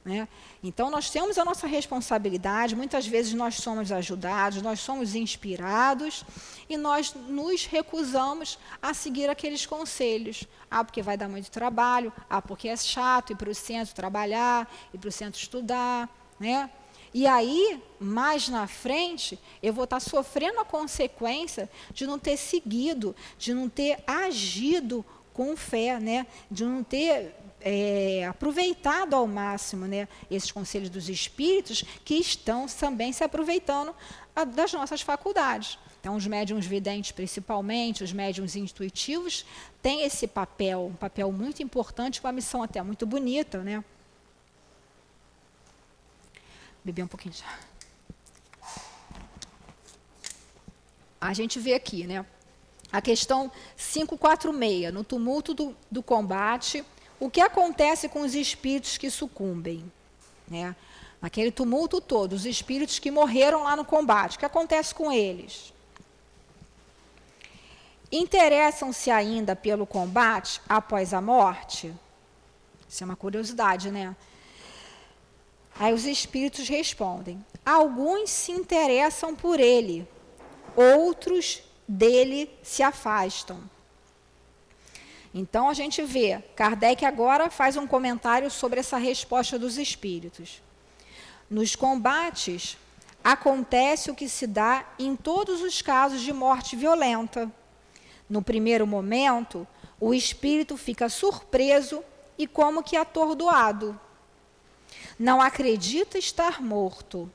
[0.04, 0.28] Né?
[0.64, 6.26] Então, nós temos a nossa responsabilidade, muitas vezes nós somos ajudados, nós somos inspirados
[6.68, 10.48] e nós nos recusamos a seguir aqueles conselhos.
[10.72, 14.72] Ah, porque vai dar muito trabalho, ah, porque é chato ir para o centro trabalhar,
[14.92, 16.10] ir para o centro estudar.
[16.40, 16.68] Né?
[17.14, 23.16] E aí, mais na frente, eu vou estar sofrendo a consequência de não ter seguido,
[23.38, 26.26] de não ter agido com fé, né?
[26.50, 33.14] de não ter é, aproveitado ao máximo né, esses conselhos dos espíritos que estão também
[33.14, 33.96] se aproveitando
[34.36, 35.78] a, das nossas faculdades.
[36.00, 39.46] Então, os médiums videntes, principalmente, os médiums intuitivos,
[39.84, 43.60] têm esse papel, um papel muito importante, uma missão até muito bonita.
[43.60, 43.84] Né?
[46.84, 47.60] Beber um pouquinho já.
[51.20, 52.26] A gente vê aqui, né?
[52.92, 56.84] A questão 546, no tumulto do, do combate,
[57.22, 59.90] o que acontece com os espíritos que sucumbem?
[60.48, 60.76] Né?
[61.22, 65.72] Naquele tumulto todo, os espíritos que morreram lá no combate, o que acontece com eles?
[68.12, 71.94] Interessam-se ainda pelo combate após a morte?
[72.90, 74.16] Isso é uma curiosidade, né?
[75.80, 80.08] Aí os espíritos respondem: alguns se interessam por ele,
[80.76, 83.62] outros dele se afastam.
[85.34, 90.62] Então a gente vê, Kardec agora faz um comentário sobre essa resposta dos espíritos.
[91.50, 92.78] Nos combates,
[93.24, 97.50] acontece o que se dá em todos os casos de morte violenta.
[98.30, 99.66] No primeiro momento,
[100.00, 102.04] o espírito fica surpreso
[102.38, 104.00] e como que atordoado.
[105.18, 107.32] Não acredita estar morto.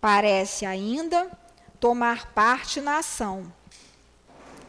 [0.00, 1.30] Parece ainda
[1.80, 3.52] tomar parte na ação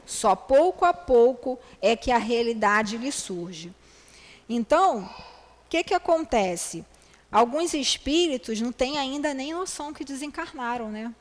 [0.08, 3.74] só pouco a pouco é que a realidade lhe surge.
[4.49, 6.84] Então, o que, que acontece?
[7.30, 11.14] Alguns espíritos não têm ainda nem noção que desencarnaram, né?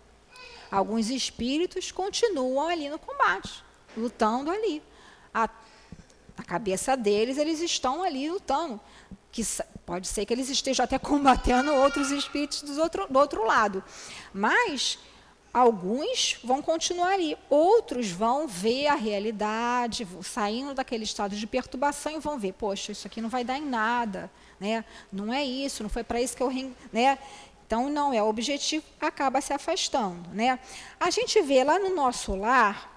[0.70, 3.64] Alguns espíritos continuam ali no combate,
[3.96, 4.80] lutando ali.
[5.34, 5.48] A,
[6.36, 8.80] a cabeça deles, eles estão ali lutando.
[9.32, 9.42] Que
[9.84, 13.82] pode ser que eles estejam até combatendo outros espíritos do outro, do outro lado.
[14.32, 14.98] Mas
[15.56, 22.18] Alguns vão continuar ali, outros vão ver a realidade, saindo daquele estado de perturbação e
[22.18, 24.30] vão ver, poxa, isso aqui não vai dar em nada,
[24.60, 24.84] né?
[25.10, 26.52] Não é isso, não foi para isso que eu,
[26.92, 27.18] né?
[27.66, 30.58] Então não é o objetivo, acaba se afastando, né?
[31.00, 32.92] A gente vê lá no nosso lar,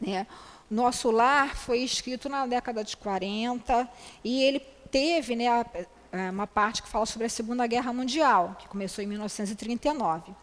[0.00, 0.26] né?
[0.68, 3.88] Nosso lar foi escrito na década de 40
[4.24, 4.58] e ele
[4.90, 5.64] teve, né,
[6.32, 10.34] uma parte que fala sobre a Segunda Guerra Mundial, que começou em 1939.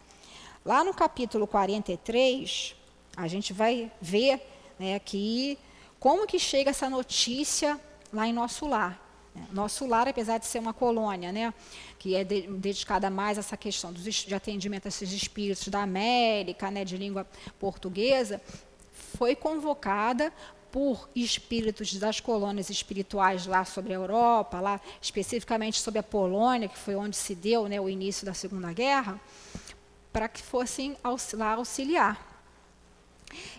[0.65, 2.73] Lá no capítulo 43,
[3.17, 4.41] a gente vai ver
[4.79, 5.57] né, que
[5.99, 7.77] como que chega essa notícia
[8.13, 8.97] lá em nosso lar.
[9.35, 9.45] Né?
[9.51, 11.53] Nosso lar, apesar de ser uma colônia, né,
[11.99, 15.81] que é de, dedicada mais a essa questão dos, de atendimento a esses espíritos da
[15.81, 17.27] América, né, de língua
[17.59, 18.41] portuguesa,
[19.17, 20.31] foi convocada
[20.71, 26.77] por espíritos das colônias espirituais lá sobre a Europa, lá especificamente sobre a Polônia, que
[26.77, 29.19] foi onde se deu né, o início da Segunda Guerra,
[30.13, 30.95] para que fossem
[31.33, 32.31] lá auxiliar.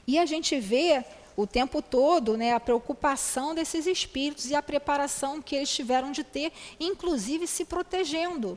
[0.06, 1.04] E a gente vê
[1.36, 6.22] o tempo todo né, a preocupação desses espíritos e a preparação que eles tiveram de
[6.22, 8.56] ter, inclusive se protegendo.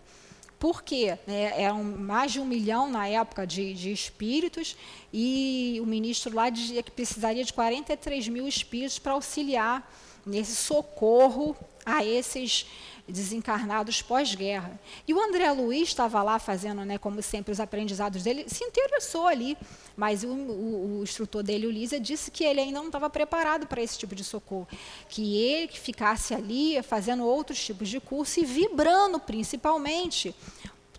[0.59, 1.17] Por quê?
[1.27, 4.75] É, eram mais de um milhão na época de, de, espíritos
[5.13, 9.91] e o ministro lá dizia que precisaria de 43 mil espíritos para auxiliar
[10.25, 12.65] nesse socorro a esses
[13.07, 14.79] desencarnados pós-guerra.
[15.07, 19.27] E o André Luiz estava lá fazendo, né, como sempre, os aprendizados dele, se interessou
[19.27, 19.57] ali,
[19.95, 23.65] mas o, o, o instrutor dele, o Lísia, disse que ele ainda não estava preparado
[23.67, 24.67] para esse tipo de socorro,
[25.07, 30.35] que ele que ficasse ali fazendo outros tipos de curso e vibrando principalmente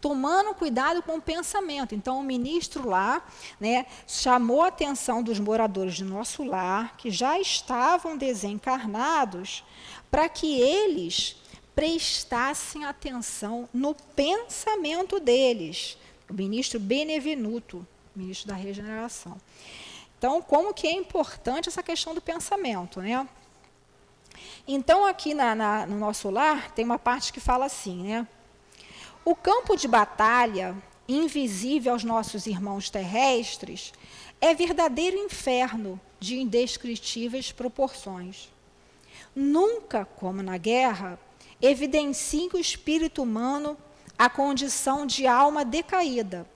[0.00, 1.94] tomando cuidado com o pensamento.
[1.94, 3.22] Então, o ministro lá
[3.61, 9.64] né, chamou a atenção dos moradores do nosso lar, que já estavam desencarnados,
[10.11, 11.36] para que eles
[11.79, 15.97] prestassem atenção no pensamento deles.
[16.29, 19.41] O ministro Benevenuto, ministro da Regeneração.
[20.18, 23.29] Então, como que é importante essa questão do pensamento, né?
[24.66, 28.26] Então, aqui na, na, no nosso lar, tem uma parte que fala assim, né?
[29.24, 30.74] O campo de batalha,
[31.07, 33.93] invisível aos nossos irmãos terrestres,
[34.41, 38.53] é verdadeiro inferno de indescritíveis proporções.
[39.33, 41.16] Nunca, como na guerra,
[41.61, 43.76] evidencia o espírito humano
[44.18, 46.46] a condição de alma decaída,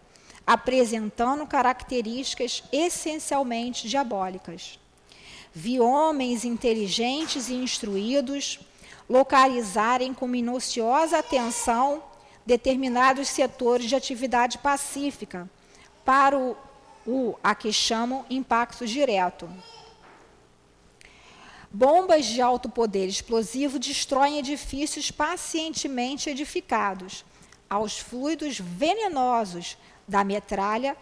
[0.46, 4.78] apresentando características essencialmente diabólicas.
[5.54, 8.58] Vi homens inteligentes e instruídos
[9.08, 12.02] localizarem com minuciosa atenção
[12.44, 15.48] determinados setores de atividade pacífica
[16.04, 16.56] para o,
[17.06, 19.48] o a que chamam impacto direto.
[21.74, 27.24] Bombas de alto poder explosivo destroem edifícios pacientemente edificados.
[27.68, 30.94] Aos fluidos venenosos da metralha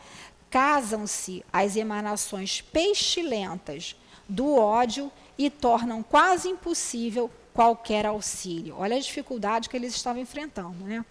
[0.48, 3.96] casam-se as emanações pestilentas
[4.28, 8.76] do ódio e tornam quase impossível qualquer auxílio.
[8.78, 10.84] Olha a dificuldade que eles estavam enfrentando.
[10.84, 11.04] Né?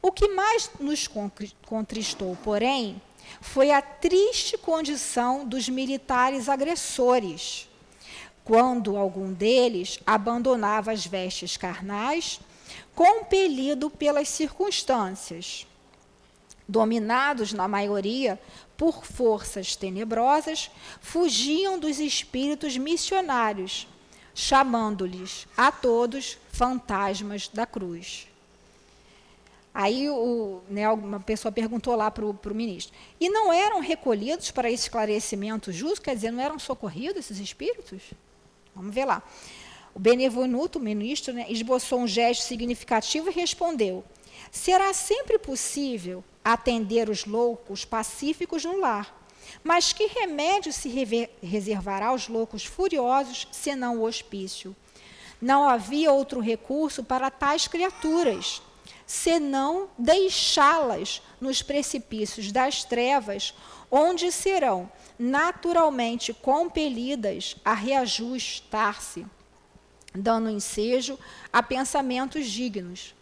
[0.00, 1.08] O que mais nos
[1.66, 3.02] contristou, porém,
[3.40, 7.68] foi a triste condição dos militares agressores
[8.46, 12.38] quando algum deles abandonava as vestes carnais,
[12.94, 15.66] compelido pelas circunstâncias.
[16.68, 18.40] Dominados, na maioria,
[18.76, 20.70] por forças tenebrosas,
[21.00, 23.88] fugiam dos espíritos missionários,
[24.32, 28.28] chamando-lhes a todos fantasmas da cruz.
[29.74, 34.70] Aí o, né, uma pessoa perguntou lá para o ministro: e não eram recolhidos para
[34.70, 36.02] esse esclarecimento justo?
[36.02, 38.02] Quer dizer, não eram socorridos esses espíritos?
[38.76, 39.22] Vamos ver lá.
[39.94, 44.04] O Benevenuto, o ministro, né, esboçou um gesto significativo e respondeu:
[44.52, 49.24] Será sempre possível atender os loucos pacíficos no lar.
[49.64, 50.88] Mas que remédio se
[51.42, 54.76] reservará aos loucos furiosos, senão o hospício?
[55.40, 58.60] Não havia outro recurso para tais criaturas,
[59.06, 63.54] senão deixá-las nos precipícios das trevas,
[63.90, 69.26] onde serão naturalmente compelidas a reajustar-se,
[70.14, 71.18] dando ensejo
[71.52, 73.14] a pensamentos dignos.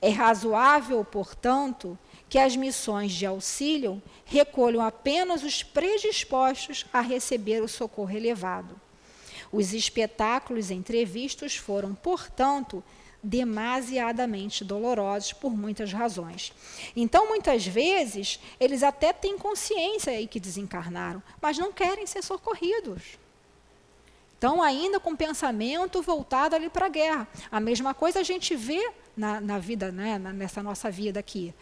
[0.00, 1.96] É razoável, portanto,
[2.28, 8.80] que as missões de auxílio recolham apenas os predispostos a receber o socorro elevado.
[9.52, 12.82] Os espetáculos entrevistos foram, portanto,
[13.22, 16.52] demasiadamente dolorosos por muitas razões.
[16.96, 23.18] Então, muitas vezes, eles até têm consciência aí que desencarnaram, mas não querem ser socorridos.
[24.34, 27.28] Estão ainda com pensamento voltado ali para a guerra.
[27.48, 31.54] A mesma coisa a gente vê na, na vida, né, nessa nossa vida aqui.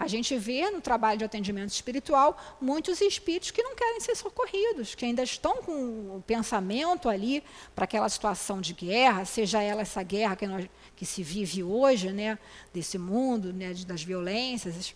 [0.00, 4.94] A gente vê no trabalho de atendimento espiritual muitos espíritos que não querem ser socorridos,
[4.94, 5.72] que ainda estão com
[6.16, 7.44] o pensamento ali
[7.74, 12.10] para aquela situação de guerra, seja ela essa guerra que, nós, que se vive hoje,
[12.12, 12.38] né,
[12.72, 14.94] desse mundo, né, das violências,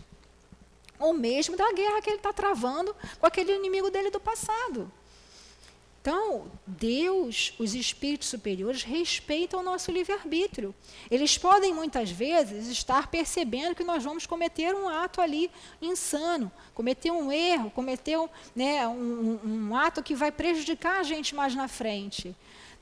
[0.99, 4.91] ou mesmo da guerra que ele está travando com aquele inimigo dele do passado.
[6.05, 10.75] Então, Deus, os espíritos superiores, respeitam o nosso livre-arbítrio.
[11.11, 15.51] Eles podem, muitas vezes, estar percebendo que nós vamos cometer um ato ali
[15.81, 18.19] insano, cometer um erro, cometer
[18.55, 22.37] né, um, um ato que vai prejudicar a gente mais na frente.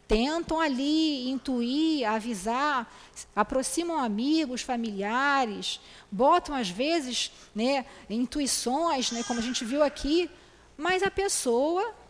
[0.09, 2.93] Tentam ali intuir, avisar,
[3.37, 10.29] aproximam amigos, familiares, botam, às vezes, né, intuições, né, como a gente viu aqui,
[10.77, 12.02] mas a pessoa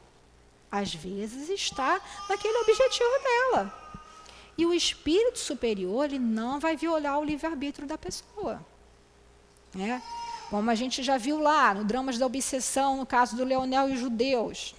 [0.72, 2.00] às vezes está
[2.30, 3.82] naquele objetivo dela.
[4.56, 8.64] E o espírito superior ele não vai violar o livre-arbítrio da pessoa.
[9.74, 10.02] Né?
[10.48, 13.92] Como a gente já viu lá no Dramas da Obsessão, no caso do Leonel e
[13.92, 14.74] os judeus.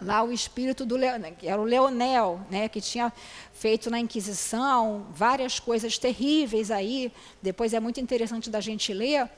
[0.00, 3.12] Lá o espírito do Leonel, que era o Leonel, né, que tinha
[3.52, 7.12] feito na Inquisição várias coisas terríveis aí.
[7.42, 9.28] Depois é muito interessante da gente ler.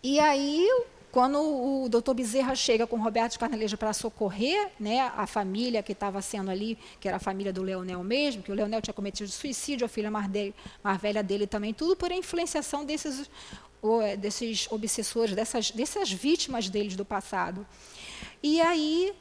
[0.00, 0.68] E aí
[1.16, 6.20] quando o doutor Bezerra chega com Roberto Carneleja para socorrer né, a família que estava
[6.20, 9.86] sendo ali, que era a família do Leonel mesmo, que o Leonel tinha cometido suicídio,
[9.86, 10.54] a filha mais, dele,
[10.84, 13.30] mais velha dele também, tudo por influenciação desses,
[14.18, 17.66] desses obsessores, dessas, dessas vítimas deles do passado.
[18.42, 19.14] E aí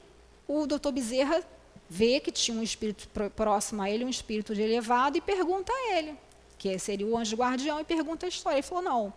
[0.50, 1.42] o doutor Bezerra
[1.90, 5.96] vê que tinha um espírito próximo a ele, um espírito de elevado, e pergunta a
[5.96, 6.14] ele,
[6.58, 8.58] que seria o anjo guardião, e pergunta a história.
[8.58, 9.14] Ele falou, não,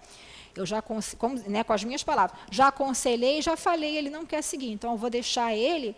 [0.58, 0.98] eu já, com,
[1.46, 4.96] né, com as minhas palavras, já aconselhei, já falei, ele não quer seguir, então eu
[4.96, 5.96] vou deixar ele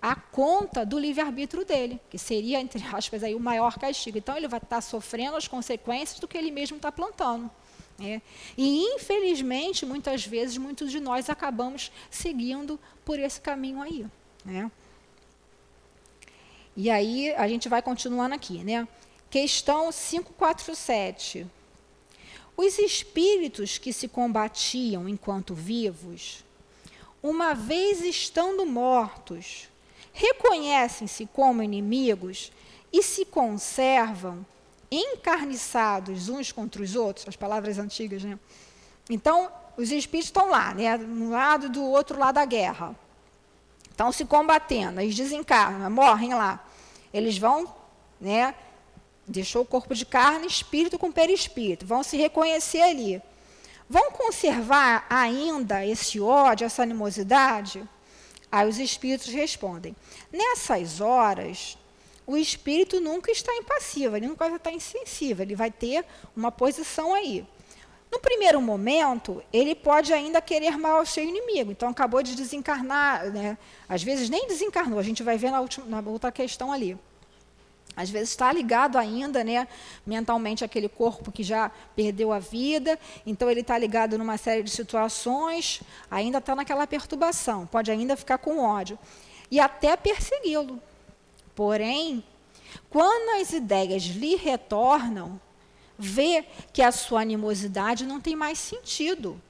[0.00, 4.18] a conta do livre-arbítrio dele, que seria, entre aspas, aí, o maior castigo.
[4.18, 7.50] Então, ele vai estar sofrendo as consequências do que ele mesmo está plantando.
[7.98, 8.20] Né?
[8.56, 14.06] E, infelizmente, muitas vezes, muitos de nós acabamos seguindo por esse caminho aí.
[14.44, 14.70] Né?
[16.76, 18.58] E aí, a gente vai continuando aqui.
[18.62, 18.86] Né?
[19.30, 21.46] Questão 547.
[22.56, 26.44] Os espíritos que se combatiam enquanto vivos,
[27.22, 29.68] uma vez estando mortos,
[30.12, 32.50] reconhecem-se como inimigos
[32.92, 34.46] e se conservam
[34.90, 38.38] encarniçados uns contra os outros, as palavras antigas, né?
[39.10, 42.96] Então, os espíritos estão lá, né, um lado do outro lado da guerra.
[43.90, 46.64] Estão se combatendo, eles desencarnam, morrem lá.
[47.12, 47.72] Eles vão,
[48.20, 48.54] né,
[49.26, 53.20] deixou o corpo de carne, espírito com perispírito, vão se reconhecer ali.
[53.88, 57.82] Vão conservar ainda esse ódio, essa animosidade?
[58.50, 59.94] Aí os espíritos respondem:
[60.32, 61.78] nessas horas,
[62.26, 66.04] o espírito nunca está impassivo, ele nunca vai estar insensível, ele vai ter
[66.34, 67.46] uma posição aí.
[68.10, 71.72] No primeiro momento, ele pode ainda querer mal ao seu inimigo.
[71.72, 73.58] Então, acabou de desencarnar, né?
[73.88, 76.96] às vezes nem desencarnou, a gente vai ver na, última, na outra questão ali.
[77.96, 79.66] Às vezes está ligado ainda, né,
[80.06, 84.70] mentalmente aquele corpo que já perdeu a vida, então ele está ligado numa série de
[84.70, 85.80] situações,
[86.10, 88.98] ainda está naquela perturbação, pode ainda ficar com ódio
[89.50, 90.80] e até persegui-lo.
[91.54, 92.22] Porém,
[92.90, 95.40] quando as ideias lhe retornam,
[95.98, 99.40] vê que a sua animosidade não tem mais sentido.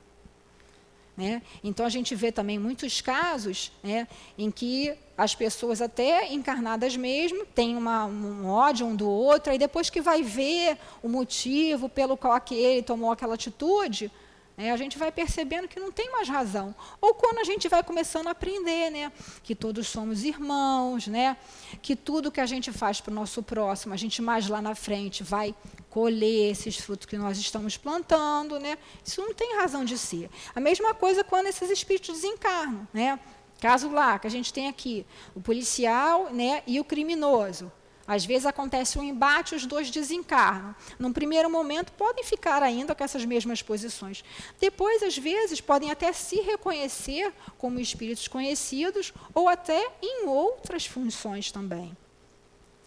[1.16, 1.40] Né?
[1.64, 4.06] Então, a gente vê também muitos casos né,
[4.36, 9.58] em que as pessoas, até encarnadas mesmo, têm uma, um ódio um do outro, e
[9.58, 14.10] depois que vai ver o motivo pelo qual aquele tomou aquela atitude,
[14.56, 16.74] né, a gente vai percebendo que não tem mais razão.
[17.00, 21.36] Ou quando a gente vai começando a aprender né, que todos somos irmãos, né,
[21.82, 24.74] que tudo que a gente faz para o nosso próximo, a gente mais lá na
[24.74, 25.54] frente vai
[25.90, 28.58] colher esses frutos que nós estamos plantando.
[28.58, 30.30] Né, isso não tem razão de ser.
[30.54, 32.88] A mesma coisa quando esses espíritos desencarnam.
[32.94, 33.18] Né,
[33.60, 37.70] caso lá que a gente tem aqui, o policial né, e o criminoso.
[38.06, 40.74] Às vezes acontece um embate, os dois desencarnam.
[40.98, 44.24] Num primeiro momento, podem ficar ainda com essas mesmas posições.
[44.60, 51.50] Depois, às vezes, podem até se reconhecer como espíritos conhecidos ou até em outras funções
[51.50, 51.96] também.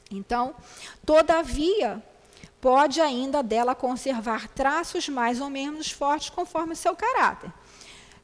[0.09, 0.55] Então,
[1.05, 2.01] todavia,
[2.61, 7.51] pode ainda dela conservar traços mais ou menos fortes conforme o seu caráter.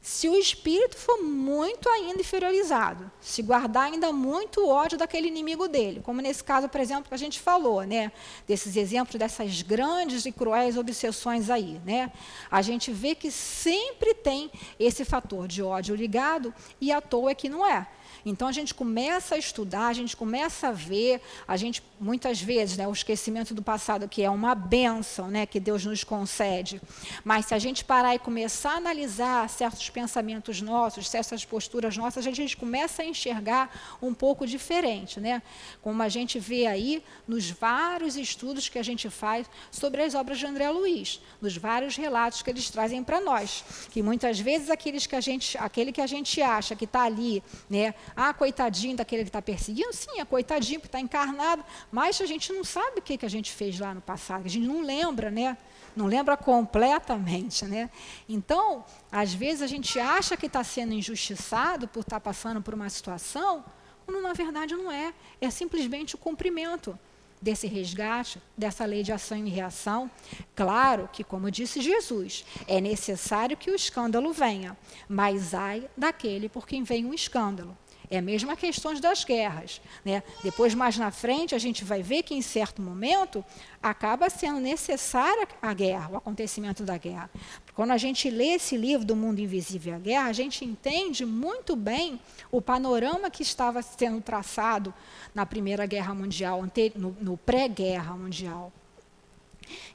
[0.06, 6.00] Se o espírito for muito ainda inferiorizado, se guardar ainda muito ódio daquele inimigo dele,
[6.00, 8.12] como nesse caso, por exemplo, que a gente falou, né,
[8.46, 12.12] desses exemplos dessas grandes e cruéis obsessões aí, né,
[12.48, 14.48] a gente vê que sempre tem
[14.78, 17.88] esse fator de ódio ligado e à toa é que não é.
[18.26, 22.76] Então a gente começa a estudar, a gente começa a ver, a gente muitas vezes,
[22.76, 26.82] né, o esquecimento do passado que é uma benção, né, que Deus nos concede.
[27.24, 32.26] Mas se a gente parar e começar a analisar certos pensamentos nossos, certas posturas nossas,
[32.26, 35.40] a gente começa a enxergar um pouco diferente, né?
[35.80, 40.38] Como a gente vê aí nos vários estudos que a gente faz sobre as obras
[40.38, 45.06] de André Luiz, nos vários relatos que eles trazem para nós, que muitas vezes aqueles
[45.06, 49.22] que a gente, aquele que a gente acha que está ali, né, ah, coitadinho daquele
[49.22, 51.62] que está perseguindo, sim, é coitadinho porque está encarnado,
[51.92, 54.48] mas a gente não sabe o que, que a gente fez lá no passado, a
[54.48, 55.58] gente não lembra, né?
[55.94, 57.90] Não lembra completamente, né?
[58.28, 62.74] Então, às vezes a gente acha que está sendo injustiçado por estar tá passando por
[62.74, 63.64] uma situação,
[64.04, 65.12] quando na verdade não é.
[65.40, 66.98] É simplesmente o cumprimento
[67.40, 70.10] desse resgate, dessa lei de ação e reação.
[70.54, 74.76] Claro que, como disse Jesus, é necessário que o escândalo venha,
[75.08, 77.76] mas ai daquele por quem vem o escândalo.
[78.10, 79.80] É a mesma questão das guerras.
[80.04, 80.22] Né?
[80.42, 83.44] Depois, mais na frente, a gente vai ver que, em certo momento,
[83.82, 87.30] acaba sendo necessária a guerra, o acontecimento da guerra.
[87.74, 91.26] Quando a gente lê esse livro do Mundo Invisível e a Guerra, a gente entende
[91.26, 92.18] muito bem
[92.50, 94.94] o panorama que estava sendo traçado
[95.34, 96.62] na Primeira Guerra Mundial,
[96.94, 98.72] no, no pré-guerra mundial.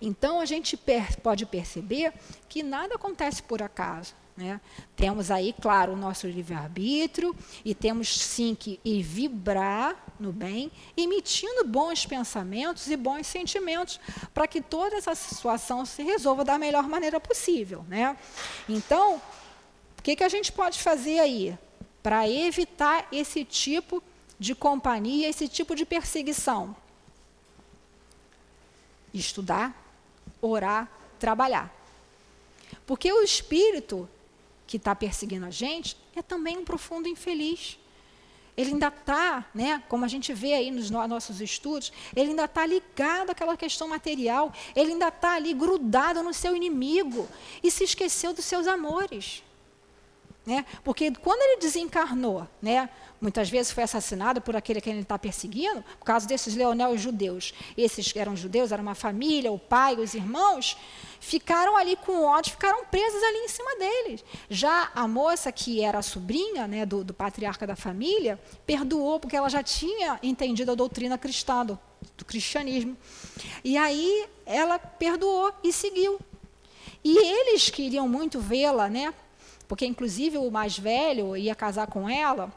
[0.01, 2.13] Então, a gente per pode perceber
[2.47, 4.13] que nada acontece por acaso.
[4.35, 4.61] Né?
[4.95, 11.65] Temos aí, claro, o nosso livre-arbítrio e temos sim que ir vibrar no bem, emitindo
[11.65, 13.99] bons pensamentos e bons sentimentos
[14.33, 17.85] para que toda essa situação se resolva da melhor maneira possível.
[17.87, 18.15] Né?
[18.69, 19.21] Então,
[19.97, 21.57] o que, que a gente pode fazer aí
[22.01, 24.01] para evitar esse tipo
[24.39, 26.75] de companhia, esse tipo de perseguição?
[29.13, 29.75] Estudar,
[30.41, 31.71] orar, trabalhar.
[32.87, 34.09] Porque o espírito
[34.71, 37.77] que está perseguindo a gente é também um profundo infeliz.
[38.55, 42.65] Ele ainda está, né, como a gente vê aí nos nossos estudos, ele ainda está
[42.65, 47.27] ligado àquela questão material, ele ainda está ali grudado no seu inimigo
[47.61, 49.43] e se esqueceu dos seus amores.
[50.43, 50.65] Né?
[50.83, 52.89] Porque quando ele desencarnou, né,
[53.21, 57.53] muitas vezes foi assassinado por aquele que ele está perseguindo, por causa desses leonel judeus.
[57.77, 60.75] Esses eram judeus, era uma família, o pai, os irmãos,
[61.19, 64.25] ficaram ali com ódio, ficaram presos ali em cima deles.
[64.49, 69.35] Já a moça, que era a sobrinha né, do, do patriarca da família, perdoou, porque
[69.35, 71.79] ela já tinha entendido a doutrina cristã, do,
[72.17, 72.97] do cristianismo.
[73.63, 76.19] E aí ela perdoou e seguiu.
[77.03, 79.13] E eles queriam muito vê-la, né?
[79.71, 82.51] Porque inclusive o mais velho ia casar com ela,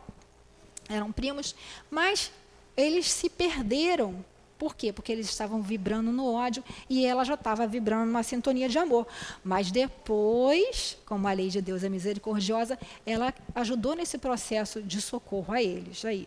[0.88, 1.54] eram primos,
[1.88, 2.32] mas
[2.76, 4.24] eles se perderam.
[4.58, 4.92] Por quê?
[4.92, 9.06] Porque eles estavam vibrando no ódio e ela já estava vibrando numa sintonia de amor.
[9.44, 15.54] Mas depois, como a lei de Deus é misericordiosa, ela ajudou nesse processo de socorro
[15.54, 16.04] a eles.
[16.04, 16.26] Aí,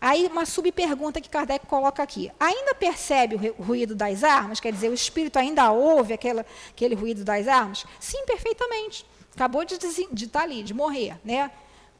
[0.00, 2.32] aí uma subpergunta que Kardec coloca aqui.
[2.40, 4.58] Ainda percebe o ruído das armas?
[4.58, 7.86] Quer dizer, o espírito ainda ouve aquela, aquele ruído das armas?
[8.00, 9.06] Sim, perfeitamente.
[9.38, 11.48] Acabou de estar tá ali, de morrer, né?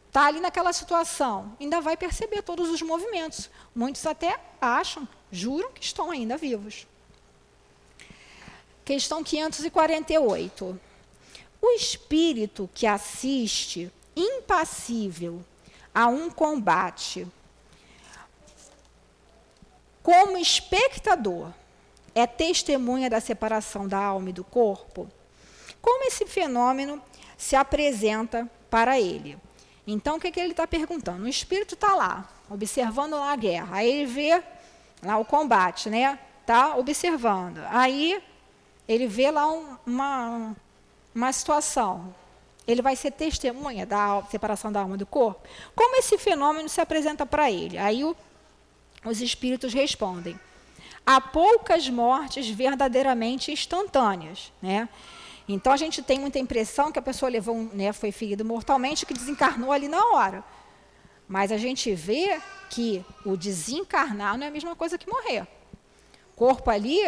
[0.09, 3.49] está ali naquela situação, ainda vai perceber todos os movimentos.
[3.73, 6.85] Muitos até acham, juram que estão ainda vivos.
[8.85, 10.81] Questão 548.
[11.63, 15.41] O espírito que assiste impassível
[15.95, 17.25] a um combate
[20.03, 21.53] como espectador
[22.17, 25.09] é testemunha da separação da alma e do corpo?
[25.81, 27.01] Como esse fenômeno
[27.39, 29.39] se apresenta para ele?
[29.87, 31.25] Então, o que, que ele está perguntando?
[31.25, 33.77] O espírito está lá, observando lá a guerra.
[33.77, 34.43] Aí ele vê
[35.03, 36.19] lá o combate, né?
[36.43, 37.59] Está observando.
[37.71, 38.23] Aí
[38.87, 40.57] ele vê lá um, uma,
[41.15, 42.15] uma situação.
[42.67, 45.41] Ele vai ser testemunha da separação da alma do corpo.
[45.75, 47.79] Como esse fenômeno se apresenta para ele?
[47.79, 48.15] Aí o,
[49.07, 50.39] os espíritos respondem.
[51.07, 54.87] Há poucas mortes verdadeiramente instantâneas, né?
[55.49, 59.07] Então a gente tem muita impressão que a pessoa levou, um, né, foi ferido mortalmente,
[59.07, 60.45] que desencarnou ali na hora.
[61.27, 62.39] Mas a gente vê
[62.69, 65.47] que o desencarnar não é a mesma coisa que morrer.
[66.33, 67.01] O corpo ali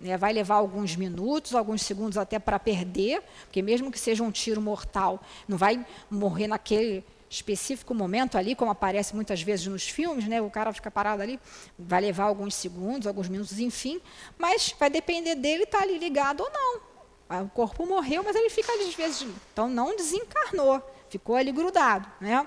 [0.00, 4.30] né, vai levar alguns minutos, alguns segundos até para perder, porque mesmo que seja um
[4.30, 10.28] tiro mortal, não vai morrer naquele específico momento ali, como aparece muitas vezes nos filmes,
[10.28, 11.40] né, o cara fica parado ali,
[11.78, 14.00] vai levar alguns segundos, alguns minutos, enfim,
[14.38, 16.93] mas vai depender dele estar tá ali ligado ou não.
[17.38, 22.08] Ah, o corpo morreu, mas ele fica às vezes, então não desencarnou, ficou ali grudado,
[22.20, 22.46] né?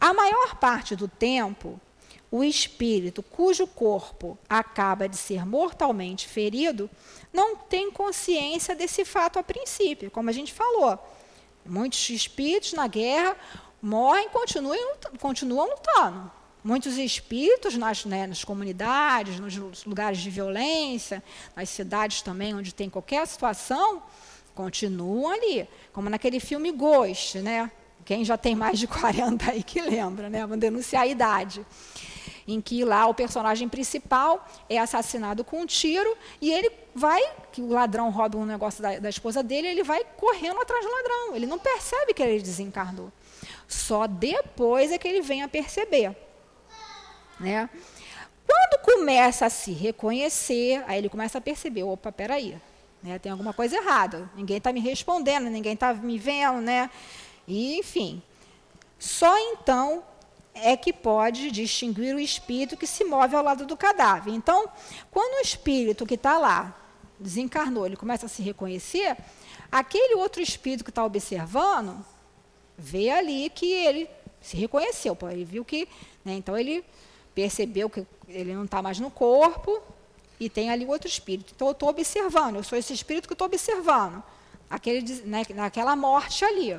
[0.00, 1.80] A maior parte do tempo,
[2.30, 6.90] o espírito cujo corpo acaba de ser mortalmente ferido
[7.32, 10.98] não tem consciência desse fato a princípio, como a gente falou.
[11.64, 13.36] Muitos espíritos na guerra
[13.80, 16.30] morrem, continuam, continuam lutando.
[16.66, 21.22] Muitos espíritos nas, né, nas comunidades, nos lugares de violência,
[21.54, 24.02] nas cidades também onde tem qualquer situação,
[24.52, 25.68] continuam ali.
[25.92, 27.70] Como naquele filme Ghost, né?
[28.04, 30.40] Quem já tem mais de 40 aí que lembra, né?
[30.40, 31.64] Vamos denunciar a idade.
[32.48, 37.62] Em que lá o personagem principal é assassinado com um tiro e ele vai, que
[37.62, 41.36] o ladrão rouba um negócio da, da esposa dele, ele vai correndo atrás do ladrão.
[41.36, 43.12] Ele não percebe que ele desencarnou.
[43.68, 46.25] Só depois é que ele vem a perceber.
[47.38, 47.68] Né?
[48.46, 52.56] Quando começa a se reconhecer, aí ele começa a perceber, opa, peraí,
[53.02, 56.90] né, tem alguma coisa errada, ninguém está me respondendo, ninguém está me vendo, né?
[57.46, 58.22] E, enfim,
[58.98, 60.02] só então
[60.54, 64.32] é que pode distinguir o espírito que se move ao lado do cadáver.
[64.32, 64.68] Então,
[65.10, 66.74] quando o espírito que está lá
[67.20, 69.16] desencarnou, ele começa a se reconhecer,
[69.70, 72.04] aquele outro espírito que está observando
[72.78, 74.08] vê ali que ele
[74.40, 75.88] se reconheceu, ele viu que,
[76.24, 76.84] né, então ele
[77.36, 79.82] percebeu que ele não está mais no corpo
[80.40, 81.52] e tem ali outro espírito.
[81.54, 84.22] Então, eu estou observando, eu sou esse espírito que estou observando,
[84.70, 86.74] aquele, né, naquela morte ali.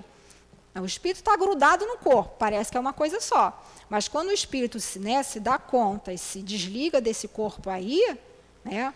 [0.75, 3.63] O espírito está grudado no corpo, parece que é uma coisa só.
[3.87, 8.17] Mas quando o espírito né, se dá conta e se desliga desse corpo aí,
[8.65, 8.93] né,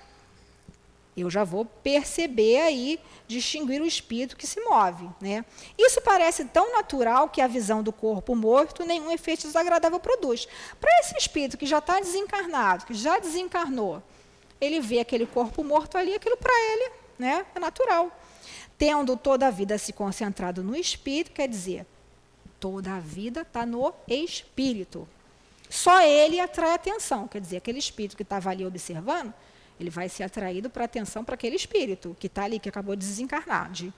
[1.16, 5.10] eu já vou perceber aí, distinguir o espírito que se move.
[5.20, 5.44] Né?
[5.78, 10.48] Isso parece tão natural que a visão do corpo morto nenhum efeito desagradável produz.
[10.80, 14.02] Para esse espírito que já está desencarnado, que já desencarnou,
[14.60, 18.12] ele vê aquele corpo morto ali, aquilo para ele né, é natural.
[18.78, 21.86] Tendo toda a vida se concentrado no espírito, quer dizer,
[22.60, 25.08] toda a vida está no espírito.
[25.70, 29.34] Só ele atrai atenção, quer dizer, aquele espírito que estava ali observando,
[29.82, 33.06] ele vai ser atraído para atenção para aquele espírito que está ali, que acabou de
[33.06, 33.94] desencarnar, de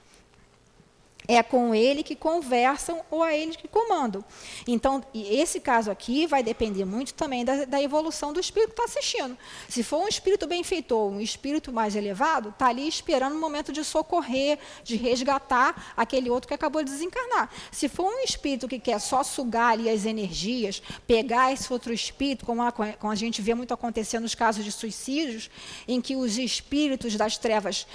[1.28, 4.24] é com ele que conversam ou a ele que comandam.
[4.68, 8.86] Então, esse caso aqui vai depender muito também da, da evolução do espírito que está
[8.86, 9.38] assistindo.
[9.70, 13.84] Se for um espírito benfeitor, um espírito mais elevado, está ali esperando o momento de
[13.84, 17.50] socorrer, de resgatar aquele outro que acabou de desencarnar.
[17.72, 22.46] Se for um espírito que quer só sugar ali as energias, pegar esse outro espírito,
[22.46, 25.50] como a, como a gente vê muito acontecer nos casos de suicídios,
[25.88, 27.88] em que os espíritos das trevas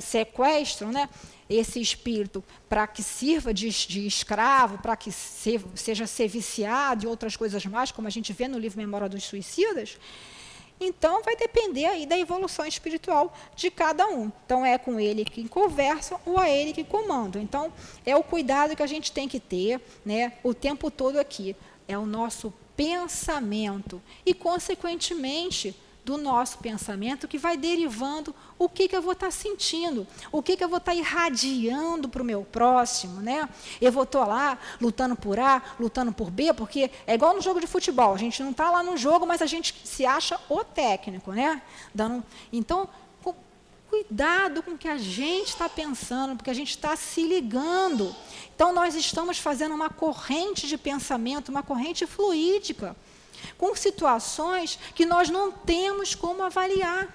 [0.00, 1.08] sequestram, né?
[1.48, 7.08] Esse espírito para que sirva de, de escravo, para que se, seja ser viciado e
[7.08, 9.98] outras coisas mais, como a gente vê no livro Memória dos Suicidas,
[10.80, 14.30] então vai depender aí da evolução espiritual de cada um.
[14.44, 17.40] Então é com ele que conversa ou a ele que comanda.
[17.40, 17.72] Então
[18.06, 21.56] é o cuidado que a gente tem que ter, né, o tempo todo aqui.
[21.88, 25.74] É o nosso pensamento e consequentemente
[26.08, 30.42] do nosso pensamento que vai derivando o que, que eu vou estar tá sentindo, o
[30.42, 33.20] que, que eu vou estar tá irradiando para o meu próximo.
[33.20, 33.46] Né?
[33.78, 37.60] Eu vou estar lá lutando por A, lutando por B, porque é igual no jogo
[37.60, 40.64] de futebol, a gente não está lá no jogo, mas a gente se acha o
[40.64, 41.32] técnico.
[41.32, 41.60] Né?
[41.94, 42.88] Dando, então,
[43.90, 48.16] cuidado com o que a gente está pensando, porque a gente está se ligando.
[48.54, 52.96] Então, nós estamos fazendo uma corrente de pensamento, uma corrente fluídica
[53.56, 57.14] com situações que nós não temos como avaliar.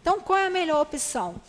[0.00, 1.40] Então, qual é a melhor opção?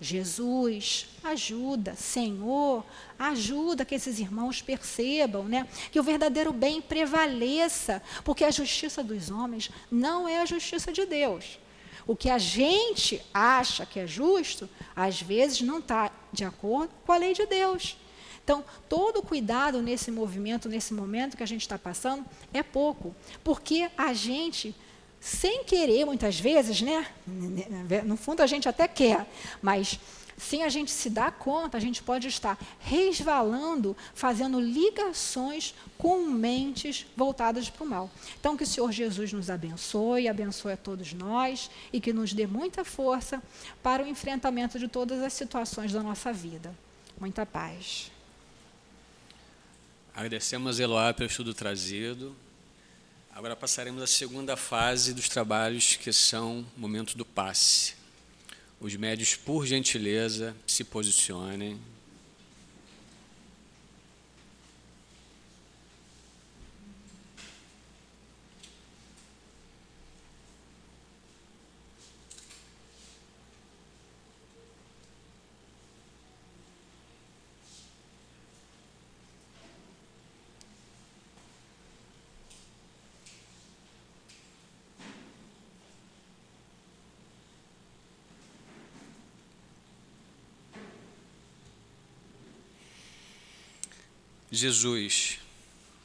[0.00, 2.84] Jesus, ajuda, Senhor,
[3.18, 5.66] ajuda que esses irmãos percebam, né?
[5.90, 11.06] Que o verdadeiro bem prevaleça, porque a justiça dos homens não é a justiça de
[11.06, 11.58] Deus.
[12.06, 17.12] O que a gente acha que é justo, às vezes não está de acordo com
[17.12, 17.96] a lei de Deus.
[18.44, 23.16] Então, todo cuidado nesse movimento, nesse momento que a gente está passando, é pouco.
[23.42, 24.76] Porque a gente,
[25.18, 27.06] sem querer, muitas vezes, né?
[28.04, 29.26] No fundo a gente até quer,
[29.62, 29.98] mas
[30.36, 37.06] sem a gente se dar conta, a gente pode estar resvalando, fazendo ligações com mentes
[37.16, 38.10] voltadas para o mal.
[38.38, 42.46] Então, que o Senhor Jesus nos abençoe, abençoe a todos nós e que nos dê
[42.46, 43.42] muita força
[43.82, 46.74] para o enfrentamento de todas as situações da nossa vida.
[47.18, 48.10] Muita paz.
[50.16, 52.36] Agradecemos a Eloá pelo estudo trazido.
[53.34, 57.94] Agora passaremos à segunda fase dos trabalhos, que são o momento do passe.
[58.78, 61.80] Os médios, por gentileza, se posicionem.
[94.54, 95.38] Jesus,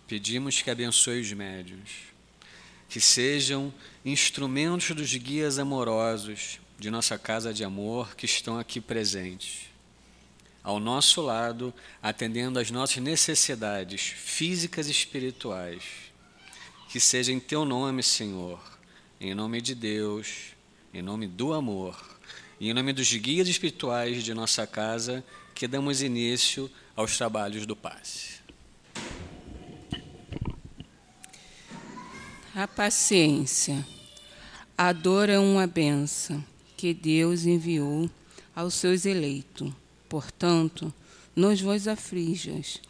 [0.08, 1.90] pedimos que abençoe os médios,
[2.88, 3.74] que sejam
[4.04, 9.70] instrumentos dos guias amorosos de nossa casa de amor que estão aqui presentes.
[10.64, 15.84] Ao nosso lado, atendendo às nossas necessidades físicas e espirituais.
[16.90, 18.60] Que seja em teu nome, Senhor,
[19.20, 20.54] em nome de Deus,
[20.94, 22.18] em nome do amor
[22.60, 25.24] e em nome dos guias espirituais de nossa casa,
[25.54, 28.39] que damos início aos trabalhos do passe.
[32.60, 33.88] A paciência.
[34.78, 36.44] A dor é uma benção
[36.76, 38.10] que Deus enviou
[38.54, 39.72] aos seus eleitos.
[40.10, 40.94] Portanto,
[41.34, 42.82] não vos aflijas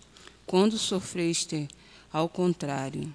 [0.47, 1.67] quando sofreste
[2.11, 3.13] ao contrário.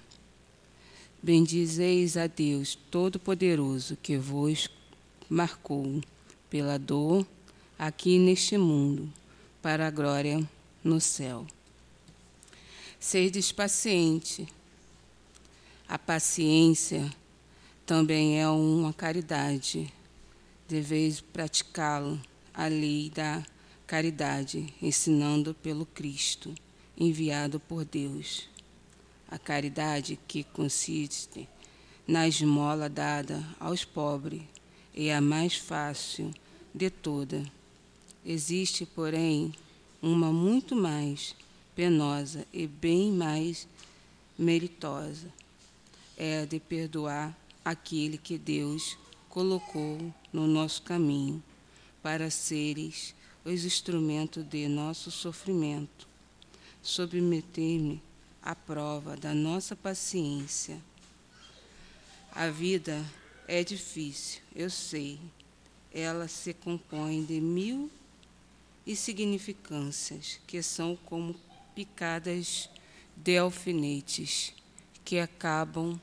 [1.21, 4.69] Bendizeis a Deus Todo-Poderoso que vos
[5.27, 6.01] marcou
[6.49, 7.27] pela dor
[7.77, 9.11] aqui neste mundo,
[9.61, 10.41] para a glória
[10.81, 11.45] no céu.
[12.97, 14.47] Sedes paciente
[15.87, 17.13] a paciência
[17.85, 19.93] também é uma caridade.
[20.67, 22.19] Deveis praticá-lo,
[22.51, 23.45] a lei da
[23.85, 26.55] caridade, ensinando pelo Cristo,
[26.97, 28.49] enviado por Deus.
[29.27, 31.47] A caridade que consiste
[32.07, 34.41] na esmola dada aos pobres
[34.91, 36.31] e a mais fácil
[36.73, 37.43] de toda.
[38.25, 39.53] Existe, porém,
[40.01, 41.35] uma muito mais
[41.75, 43.67] penosa e bem mais
[44.37, 45.31] meritosa.
[46.17, 48.97] É de perdoar aquele que Deus
[49.27, 51.43] colocou no nosso caminho
[52.01, 53.13] para seres
[53.43, 56.07] os instrumentos de nosso sofrimento.
[56.81, 58.01] Submeter-me
[58.41, 60.79] à prova da nossa paciência.
[62.31, 63.03] A vida
[63.47, 65.19] é difícil, eu sei.
[65.91, 67.89] Ela se compõe de mil
[68.85, 71.35] insignificâncias que são como
[71.73, 72.69] picadas
[73.15, 74.53] de alfinetes
[75.05, 76.01] que acabam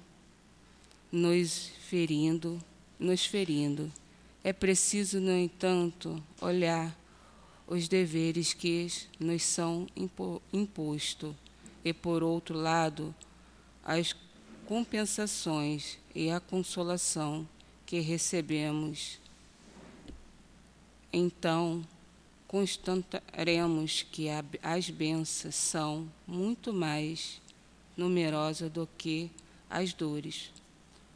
[1.11, 2.63] nos ferindo,
[2.99, 3.93] nos ferindo.
[4.45, 6.97] É preciso, no entanto, olhar
[7.67, 8.87] os deveres que
[9.19, 9.87] nos são
[10.53, 11.35] impostos
[11.85, 13.13] e, por outro lado,
[13.85, 14.15] as
[14.67, 17.47] compensações e a consolação
[17.85, 19.19] que recebemos.
[21.13, 21.85] Então,
[22.47, 24.29] constataremos que
[24.63, 27.42] as bênçãos são muito mais
[27.97, 29.31] numerosas do que
[29.69, 30.53] as dores.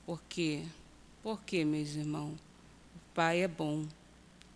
[0.04, 0.64] Por quê?
[1.22, 2.34] Porque, meus irmãos,
[2.94, 3.86] o Pai é bom,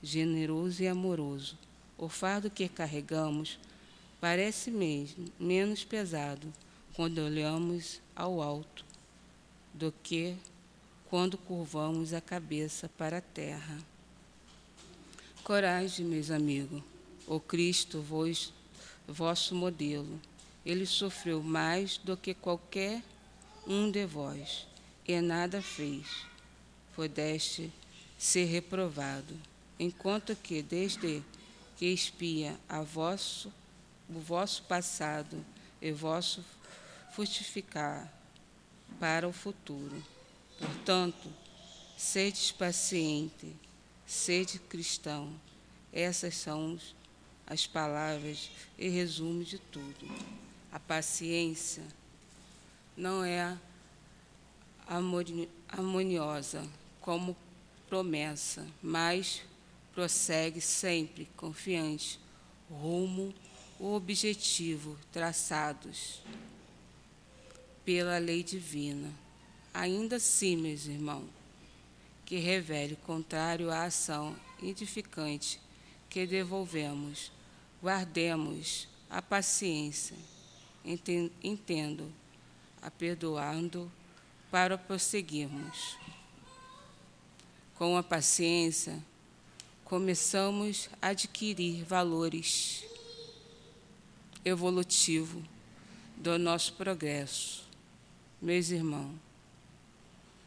[0.03, 1.59] generoso e amoroso.
[1.99, 3.59] O fardo que carregamos
[4.21, 6.53] parece mesmo menos pesado
[6.95, 8.85] quando olhamos ao alto
[9.73, 10.37] do que
[11.09, 13.79] quando curvamos a cabeça para a terra.
[15.43, 16.83] Coragem, meus amigos,
[17.27, 18.53] o Cristo, vos,
[19.09, 20.21] vosso modelo,
[20.64, 23.02] ele sofreu mais do que qualquer
[23.66, 24.66] um de vós,
[25.06, 26.06] e nada fez.
[26.94, 27.72] Pudeste
[28.18, 29.34] ser reprovado,
[29.78, 31.22] enquanto que, desde
[31.76, 33.52] que espia a vosso,
[34.08, 35.44] o vosso passado
[35.80, 36.44] e vosso
[37.12, 38.12] frutificar
[38.98, 40.02] para o futuro.
[40.58, 41.32] Portanto,
[41.96, 43.56] sede paciente,
[44.06, 45.32] sede cristão.
[45.92, 46.78] Essas são
[47.46, 50.49] as palavras e resumo de tudo.
[50.73, 51.83] A paciência
[52.97, 53.59] não é
[55.68, 56.66] harmoniosa
[57.01, 57.37] como
[57.89, 59.43] promessa, mas
[59.93, 62.21] prossegue sempre confiante
[62.71, 63.35] rumo
[63.81, 66.23] ao objetivo traçados
[67.85, 69.12] pela lei divina.
[69.75, 71.29] Ainda assim, meus irmãos,
[72.25, 75.61] que revele contrário à ação edificante
[76.09, 77.33] que devolvemos,
[77.83, 80.16] guardemos a paciência,
[80.85, 82.12] entendo,
[82.83, 83.91] a perdoando
[84.51, 85.97] para prosseguirmos.
[87.74, 89.03] Com a paciência,
[89.85, 92.85] começamos a adquirir valores
[94.45, 95.43] evolutivos
[96.16, 97.70] do nosso progresso
[98.41, 99.14] meus irmãos,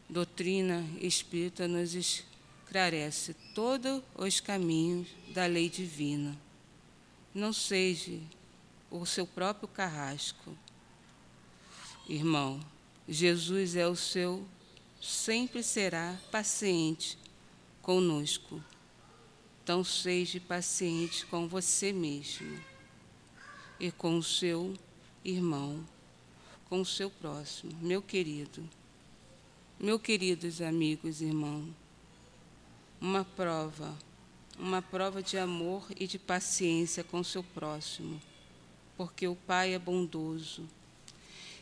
[0.08, 6.36] doutrina espírita nos esclarece todos os caminhos da lei divina.
[7.32, 8.18] Não seja
[8.90, 10.56] o seu próprio carrasco.
[12.08, 12.60] Irmão,
[13.08, 14.46] Jesus é o seu,
[15.00, 17.18] sempre será paciente
[17.82, 18.62] conosco.
[19.62, 22.60] Então seja paciente com você mesmo
[23.80, 24.74] e com o seu
[25.24, 25.84] irmão
[26.74, 28.68] com o seu próximo, meu querido.
[29.78, 31.68] Meus queridos amigos irmãos,
[33.00, 33.96] uma prova,
[34.58, 38.20] uma prova de amor e de paciência com o seu próximo,
[38.96, 40.68] porque o Pai é bondoso,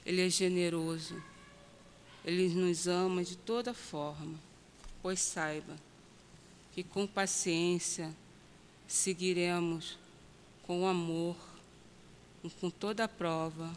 [0.05, 1.22] Ele é generoso,
[2.24, 4.39] Ele nos ama de toda forma,
[5.03, 5.76] pois saiba
[6.72, 8.14] que com paciência
[8.87, 9.99] seguiremos
[10.66, 11.37] com amor,
[12.61, 13.72] com toda a prova,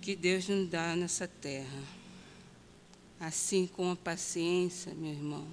[0.00, 1.82] que Deus nos dá nessa terra.
[3.18, 5.46] Assim com a paciência, meu irmão,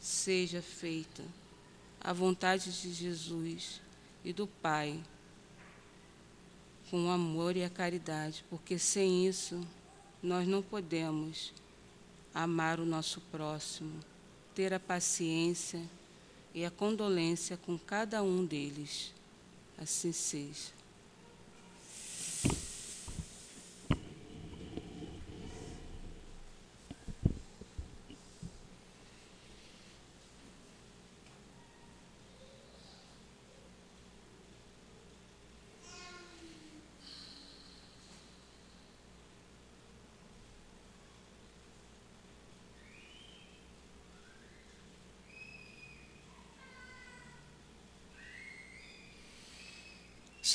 [0.00, 1.22] seja feita
[2.00, 3.80] a vontade de Jesus
[4.24, 4.98] e do Pai,
[6.90, 9.60] com o amor e a caridade, porque sem isso
[10.22, 11.52] nós não podemos
[12.34, 14.00] amar o nosso próximo,
[14.54, 15.82] ter a paciência
[16.54, 19.12] e a condolência com cada um deles.
[19.76, 20.77] Assim seja.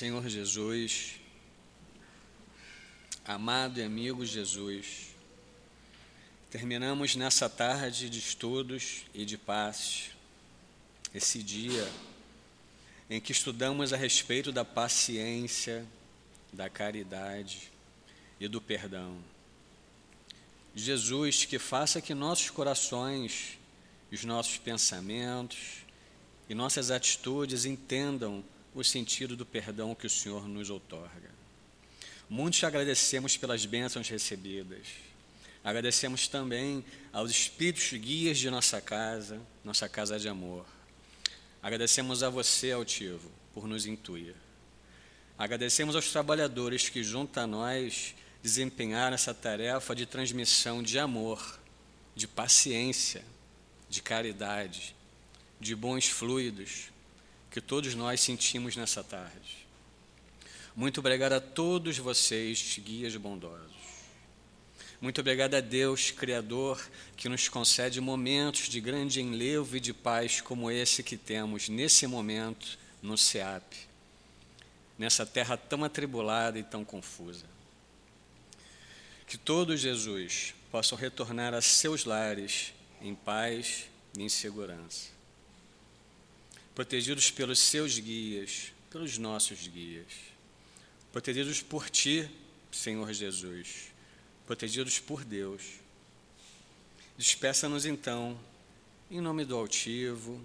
[0.03, 1.13] Senhor Jesus,
[3.23, 5.13] amado e amigo Jesus,
[6.51, 10.11] Terminamos nessa tarde de estudos e de paz,
[11.15, 11.89] esse dia
[13.09, 15.85] em que estudamos a respeito da paciência,
[16.51, 17.71] da caridade
[18.41, 19.17] e do perdão.
[20.75, 23.57] Jesus, que faça que nossos corações,
[24.11, 25.85] os nossos pensamentos
[26.49, 28.43] e nossas atitudes entendam
[28.73, 31.29] o sentido do perdão que o Senhor nos outorga.
[32.29, 34.87] Muitos te agradecemos pelas bênçãos recebidas.
[35.63, 40.65] Agradecemos também aos espíritos guias de nossa casa, nossa casa de amor.
[41.61, 44.35] Agradecemos a você, altivo, por nos intuir.
[45.37, 51.59] Agradecemos aos trabalhadores que, junto a nós, desempenharam essa tarefa de transmissão de amor,
[52.15, 53.23] de paciência,
[53.89, 54.95] de caridade,
[55.59, 56.92] de bons fluidos
[57.53, 59.67] que todos nós sentimos nessa tarde.
[60.75, 63.75] Muito obrigado a todos vocês, guias bondosos.
[64.99, 66.83] Muito obrigado a Deus, Criador,
[67.15, 72.07] que nos concede momentos de grande enlevo e de paz como esse que temos nesse
[72.07, 73.71] momento no SEAP,
[74.97, 77.45] nessa terra tão atribulada e tão confusa.
[79.27, 83.85] Que todos, Jesus, possam retornar a seus lares em paz
[84.17, 85.12] e em segurança,
[86.75, 90.07] protegidos pelos seus guias, pelos nossos guias,
[91.11, 92.29] protegidos por Ti,
[92.71, 93.91] Senhor Jesus.
[94.45, 95.61] Protegidos por Deus.
[97.17, 98.37] Despeça-nos então,
[99.09, 100.41] em nome do altivo,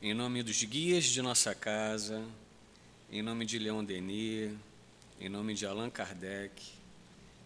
[0.00, 2.24] em nome dos guias de nossa casa,
[3.10, 4.52] em nome de Leon Denis,
[5.20, 6.62] em nome de Allan Kardec,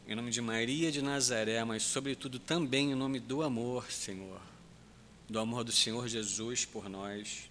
[0.07, 4.41] em nome de Maria de Nazaré, mas sobretudo também em nome do amor, Senhor,
[5.31, 7.49] do amor do Senhor Jesus por nós,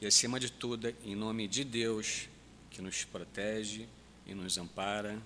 [0.00, 2.28] e acima de tudo, em nome de Deus,
[2.70, 3.88] que nos protege
[4.26, 5.18] e nos ampara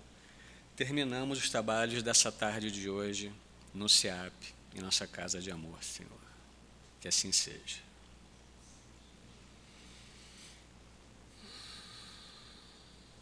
[0.77, 3.32] terminamos os trabalhos dessa tarde de hoje
[3.73, 4.35] no SEAP,
[4.74, 6.12] em nossa casa de amor, Senhor.
[7.01, 7.86] Que assim seja.